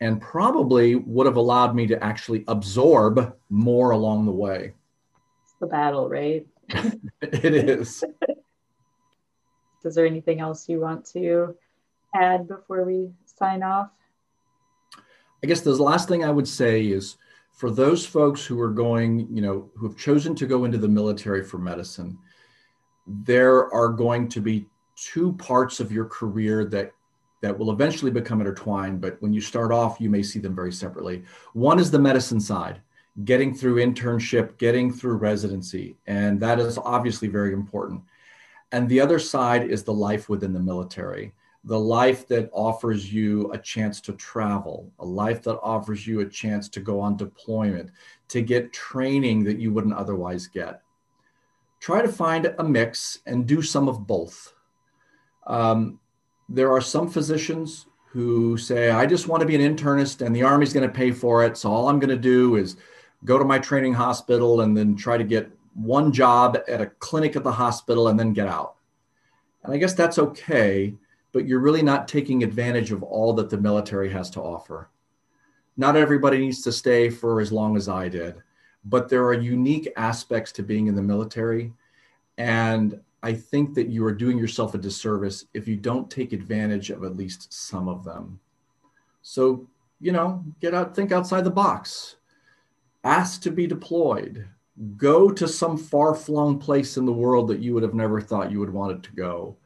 and 0.00 0.20
probably 0.20 0.94
would 0.94 1.26
have 1.26 1.36
allowed 1.36 1.74
me 1.74 1.86
to 1.88 2.02
actually 2.02 2.44
absorb 2.48 3.34
more 3.50 3.90
along 3.90 4.26
the 4.26 4.32
way. 4.32 4.74
It's 5.42 5.54
the 5.60 5.66
battle, 5.66 6.08
right? 6.08 6.46
it 7.20 7.54
is. 7.54 8.04
Is 9.84 9.94
there 9.94 10.06
anything 10.06 10.40
else 10.40 10.68
you 10.68 10.80
want 10.80 11.04
to 11.12 11.54
add 12.14 12.48
before 12.48 12.84
we 12.84 13.10
sign 13.26 13.62
off? 13.62 13.90
I 15.42 15.46
guess 15.46 15.60
the 15.60 15.72
last 15.72 16.08
thing 16.08 16.24
I 16.24 16.30
would 16.30 16.48
say 16.48 16.86
is 16.86 17.16
for 17.54 17.70
those 17.70 18.04
folks 18.04 18.44
who 18.44 18.60
are 18.60 18.70
going, 18.70 19.28
you 19.30 19.40
know, 19.40 19.70
who 19.76 19.86
have 19.88 19.96
chosen 19.96 20.34
to 20.34 20.46
go 20.46 20.64
into 20.64 20.76
the 20.76 20.88
military 20.88 21.42
for 21.42 21.56
medicine, 21.56 22.18
there 23.06 23.72
are 23.72 23.88
going 23.88 24.28
to 24.28 24.40
be 24.40 24.66
two 24.96 25.32
parts 25.34 25.80
of 25.80 25.92
your 25.92 26.04
career 26.04 26.64
that 26.64 26.92
that 27.40 27.56
will 27.58 27.72
eventually 27.72 28.10
become 28.10 28.40
intertwined 28.40 29.02
but 29.02 29.20
when 29.20 29.32
you 29.32 29.40
start 29.40 29.70
off 29.70 30.00
you 30.00 30.08
may 30.08 30.22
see 30.22 30.38
them 30.38 30.54
very 30.54 30.72
separately. 30.72 31.22
One 31.52 31.78
is 31.78 31.90
the 31.90 31.98
medicine 31.98 32.40
side 32.40 32.80
getting 33.24 33.54
through 33.54 33.84
internship 33.84 34.56
getting 34.56 34.92
through 34.92 35.16
residency 35.16 35.96
and 36.06 36.40
that 36.40 36.58
is 36.58 36.78
obviously 36.78 37.28
very 37.28 37.52
important. 37.52 38.00
And 38.72 38.88
the 38.88 39.00
other 39.00 39.18
side 39.18 39.68
is 39.68 39.82
the 39.82 39.92
life 39.92 40.28
within 40.28 40.52
the 40.52 40.60
military 40.60 41.34
the 41.66 41.78
life 41.78 42.28
that 42.28 42.50
offers 42.52 43.12
you 43.12 43.50
a 43.52 43.58
chance 43.58 44.00
to 44.00 44.12
travel 44.12 44.90
a 44.98 45.04
life 45.04 45.42
that 45.42 45.58
offers 45.60 46.06
you 46.06 46.20
a 46.20 46.28
chance 46.28 46.68
to 46.68 46.80
go 46.80 47.00
on 47.00 47.16
deployment 47.16 47.90
to 48.28 48.42
get 48.42 48.72
training 48.72 49.44
that 49.44 49.58
you 49.58 49.72
wouldn't 49.72 49.94
otherwise 49.94 50.46
get 50.46 50.82
try 51.84 52.00
to 52.00 52.08
find 52.08 52.46
a 52.58 52.64
mix 52.64 53.18
and 53.26 53.46
do 53.46 53.60
some 53.60 53.88
of 53.88 54.06
both. 54.06 54.54
Um, 55.46 56.00
there 56.48 56.72
are 56.72 56.80
some 56.80 57.10
physicians 57.10 57.84
who 58.06 58.56
say, 58.56 58.90
I 58.90 59.04
just 59.04 59.28
want 59.28 59.42
to 59.42 59.46
be 59.46 59.54
an 59.54 59.76
internist 59.76 60.24
and 60.24 60.34
the 60.34 60.44
Army's 60.44 60.72
going 60.72 60.88
to 60.88 60.94
pay 60.94 61.10
for 61.10 61.44
it. 61.44 61.58
So 61.58 61.70
all 61.70 61.90
I'm 61.90 61.98
going 61.98 62.08
to 62.08 62.16
do 62.16 62.56
is 62.56 62.76
go 63.26 63.36
to 63.38 63.44
my 63.44 63.58
training 63.58 63.92
hospital 63.92 64.62
and 64.62 64.74
then 64.74 64.96
try 64.96 65.18
to 65.18 65.24
get 65.24 65.50
one 65.74 66.10
job 66.10 66.56
at 66.66 66.80
a 66.80 66.86
clinic 66.86 67.36
at 67.36 67.44
the 67.44 67.52
hospital 67.52 68.08
and 68.08 68.18
then 68.18 68.32
get 68.32 68.48
out. 68.48 68.76
And 69.62 69.74
I 69.74 69.76
guess 69.76 69.92
that's 69.92 70.18
okay, 70.18 70.94
but 71.34 71.46
you're 71.46 71.60
really 71.60 71.82
not 71.82 72.08
taking 72.08 72.42
advantage 72.42 72.92
of 72.92 73.02
all 73.02 73.34
that 73.34 73.50
the 73.50 73.58
military 73.58 74.10
has 74.10 74.30
to 74.30 74.40
offer. 74.40 74.88
Not 75.76 75.96
everybody 75.96 76.38
needs 76.38 76.62
to 76.62 76.72
stay 76.72 77.10
for 77.10 77.42
as 77.42 77.52
long 77.52 77.76
as 77.76 77.90
I 77.90 78.08
did 78.08 78.42
but 78.84 79.08
there 79.08 79.24
are 79.24 79.34
unique 79.34 79.92
aspects 79.96 80.52
to 80.52 80.62
being 80.62 80.86
in 80.86 80.94
the 80.94 81.02
military. 81.02 81.72
And 82.36 83.00
I 83.22 83.32
think 83.32 83.74
that 83.74 83.88
you 83.88 84.04
are 84.04 84.12
doing 84.12 84.38
yourself 84.38 84.74
a 84.74 84.78
disservice 84.78 85.46
if 85.54 85.66
you 85.66 85.76
don't 85.76 86.10
take 86.10 86.32
advantage 86.32 86.90
of 86.90 87.04
at 87.04 87.16
least 87.16 87.52
some 87.52 87.88
of 87.88 88.04
them. 88.04 88.38
So, 89.22 89.66
you 90.00 90.12
know, 90.12 90.44
get 90.60 90.74
out, 90.74 90.94
think 90.94 91.12
outside 91.12 91.44
the 91.44 91.50
box, 91.50 92.16
ask 93.04 93.40
to 93.42 93.50
be 93.50 93.66
deployed, 93.66 94.46
go 94.96 95.30
to 95.30 95.48
some 95.48 95.78
far 95.78 96.14
flung 96.14 96.58
place 96.58 96.98
in 96.98 97.06
the 97.06 97.12
world 97.12 97.48
that 97.48 97.60
you 97.60 97.72
would 97.72 97.82
have 97.82 97.94
never 97.94 98.20
thought 98.20 98.50
you 98.50 98.60
would 98.60 98.72
wanted 98.72 99.02
to 99.04 99.12
go. 99.12 99.56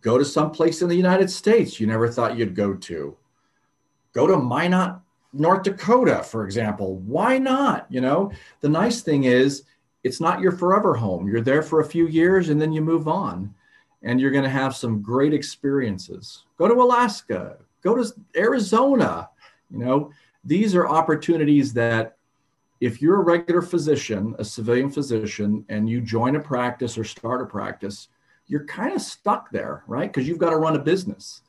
Go 0.00 0.18
to 0.18 0.24
some 0.24 0.50
place 0.50 0.82
in 0.82 0.88
the 0.88 0.96
United 0.96 1.30
States 1.30 1.80
you 1.80 1.86
never 1.86 2.08
thought 2.08 2.36
you'd 2.36 2.54
go 2.54 2.74
to. 2.74 3.16
Go 4.12 4.26
to 4.26 4.36
Minot, 4.36 5.00
North 5.32 5.62
Dakota, 5.62 6.22
for 6.22 6.44
example. 6.44 6.96
Why 6.96 7.38
not? 7.38 7.86
You 7.90 8.00
know, 8.00 8.32
the 8.60 8.68
nice 8.68 9.02
thing 9.02 9.24
is 9.24 9.64
it's 10.04 10.20
not 10.20 10.40
your 10.40 10.52
forever 10.52 10.94
home. 10.94 11.28
You're 11.28 11.40
there 11.40 11.62
for 11.62 11.80
a 11.80 11.84
few 11.88 12.06
years 12.06 12.48
and 12.48 12.60
then 12.60 12.72
you 12.72 12.80
move 12.80 13.08
on 13.08 13.54
and 14.02 14.20
you're 14.20 14.30
going 14.30 14.44
to 14.44 14.50
have 14.50 14.76
some 14.76 15.02
great 15.02 15.34
experiences. 15.34 16.44
Go 16.56 16.68
to 16.68 16.74
Alaska, 16.74 17.58
go 17.82 17.94
to 17.94 18.12
Arizona. 18.36 19.28
You 19.70 19.78
know, 19.78 20.12
these 20.44 20.74
are 20.74 20.88
opportunities 20.88 21.72
that 21.74 22.16
if 22.80 23.02
you're 23.02 23.20
a 23.20 23.24
regular 23.24 23.60
physician, 23.60 24.36
a 24.38 24.44
civilian 24.44 24.90
physician, 24.90 25.64
and 25.68 25.88
you 25.88 26.00
join 26.00 26.36
a 26.36 26.40
practice 26.40 26.96
or 26.96 27.04
start 27.04 27.42
a 27.42 27.46
practice, 27.46 28.08
you're 28.48 28.64
kind 28.64 28.94
of 28.94 29.02
stuck 29.02 29.50
there, 29.50 29.84
right? 29.86 30.12
Because 30.12 30.26
you've 30.26 30.38
got 30.38 30.50
to 30.50 30.56
run 30.56 30.74
a 30.74 30.80
business. 30.80 31.42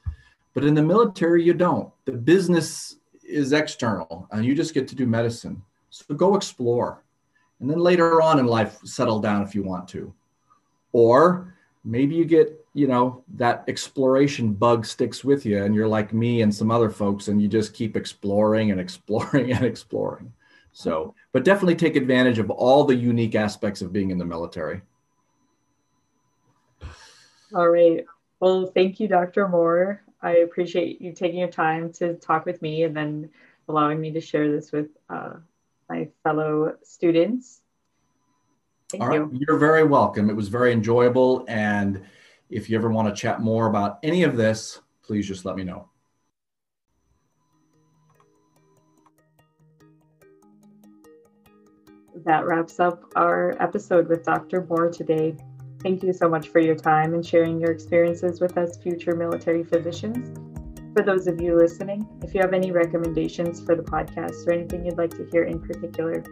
But 0.54 0.66
in 0.66 0.74
the 0.74 0.84
military, 0.84 1.44
you 1.44 1.54
don't. 1.54 1.92
The 2.06 2.12
business 2.12 2.98
is 3.24 3.54
external 3.54 4.28
and 4.32 4.46
you 4.46 4.56
just 4.56 4.74
get 4.74 4.88
to 4.90 4.96
do 4.96 5.06
medicine. 5.06 5.62
So 5.90 6.14
go 6.16 6.36
explore. 6.36 7.04
And 7.60 7.70
then 7.70 7.80
later 7.80 8.22
on 8.22 8.40
in 8.40 8.46
life, 8.46 8.80
settle 8.84 9.20
down 9.20 9.44
if 9.44 9.56
you 9.56 9.64
want 9.64 9.88
to. 9.90 10.14
Or 10.92 11.54
maybe 11.84 12.16
you 12.16 12.26
get, 12.26 12.66
you 12.74 12.88
know, 12.88 13.24
that 13.36 13.64
exploration 13.68 14.54
bug 14.54 14.86
sticks 14.86 15.24
with 15.24 15.46
you 15.46 15.64
and 15.64 15.76
you're 15.76 15.88
like 15.88 16.14
me 16.14 16.42
and 16.42 16.54
some 16.54 16.72
other 16.72 16.90
folks 16.90 17.28
and 17.28 17.42
you 17.42 17.48
just 17.48 17.74
keep 17.74 17.96
exploring 17.96 18.72
and 18.72 18.80
exploring 18.80 19.52
and 19.54 19.66
exploring. 19.66 20.34
So, 20.72 21.16
but 21.32 21.44
definitely 21.44 21.76
take 21.76 21.96
advantage 21.96 22.40
of 22.40 22.50
all 22.50 22.84
the 22.84 22.96
unique 22.96 23.36
aspects 23.36 23.82
of 23.82 23.94
being 23.94 24.12
in 24.12 24.18
the 24.18 24.26
military. 24.26 24.82
All 27.54 27.70
right. 27.70 28.06
Well, 28.40 28.68
thank 28.68 29.00
you, 29.00 29.08
Dr. 29.08 29.48
Moore. 29.48 30.04
I 30.22 30.38
appreciate 30.38 31.02
you 31.02 31.14
taking 31.14 31.40
your 31.40 31.50
time 31.50 31.92
to 31.94 32.16
talk 32.16 32.46
with 32.46 32.62
me 32.62 32.84
and 32.84 32.96
then 32.96 33.30
allowing 33.68 34.00
me 34.00 34.12
to 34.12 34.22
share 34.22 34.52
this 34.52 34.72
with 34.72 34.88
uh, 35.10 35.34
my 35.90 36.10
fellow 36.24 36.76
students. 36.84 37.62
Thank 38.90 39.04
All 39.04 39.14
you. 39.14 39.24
Right. 39.24 39.42
You're 39.48 39.58
very 39.58 39.84
welcome. 39.84 40.30
It 40.30 40.36
was 40.36 40.48
very 40.48 40.72
enjoyable. 40.74 41.46
And 41.48 42.04
if 42.50 42.70
you 42.70 42.78
ever 42.78 42.90
want 42.90 43.14
to 43.14 43.20
chat 43.20 43.42
more 43.42 43.68
about 43.68 44.00
any 44.04 44.24
of 44.24 44.36
this, 44.36 44.80
please 45.04 45.28
just 45.28 45.46
let 45.46 45.56
me 45.56 45.64
know. 45.64 45.90
That 52.26 52.46
wraps 52.46 52.80
up 52.80 53.12
our 53.16 53.56
episode 53.62 54.08
with 54.08 54.24
Dr. 54.24 54.66
Moore 54.66 54.90
today. 54.90 55.36
Thank 55.82 56.04
you 56.04 56.12
so 56.12 56.28
much 56.28 56.50
for 56.50 56.60
your 56.60 56.76
time 56.76 57.14
and 57.14 57.26
sharing 57.26 57.60
your 57.60 57.72
experiences 57.72 58.42
with 58.42 58.58
us, 58.58 58.78
future 58.78 59.16
military 59.16 59.64
physicians. 59.64 60.38
For 60.94 61.04
those 61.04 61.28
of 61.28 61.40
you 61.42 61.56
listening, 61.56 62.06
if 62.24 62.34
you 62.34 62.42
have 62.42 62.54
any 62.54 62.72
recommendations 62.72 63.62
for 63.62 63.76
the 63.76 63.84
podcast 63.84 64.46
or 64.48 64.52
anything 64.52 64.86
you'd 64.86 64.98
like 64.98 65.12
to 65.12 65.26
hear 65.32 65.44
in 65.44 65.60
particular, 65.62 66.24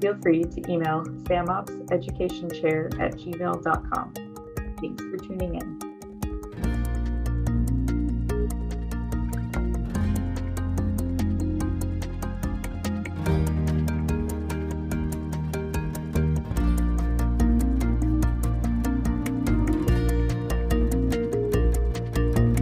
feel 0.00 0.16
free 0.22 0.44
to 0.44 0.72
email 0.72 1.02
famopseducationchair 1.24 2.98
at 3.00 3.14
gmail.com. 3.16 4.14
Thanks 4.80 5.02
for 5.02 5.16
tuning 5.18 5.56
in. 5.56 5.93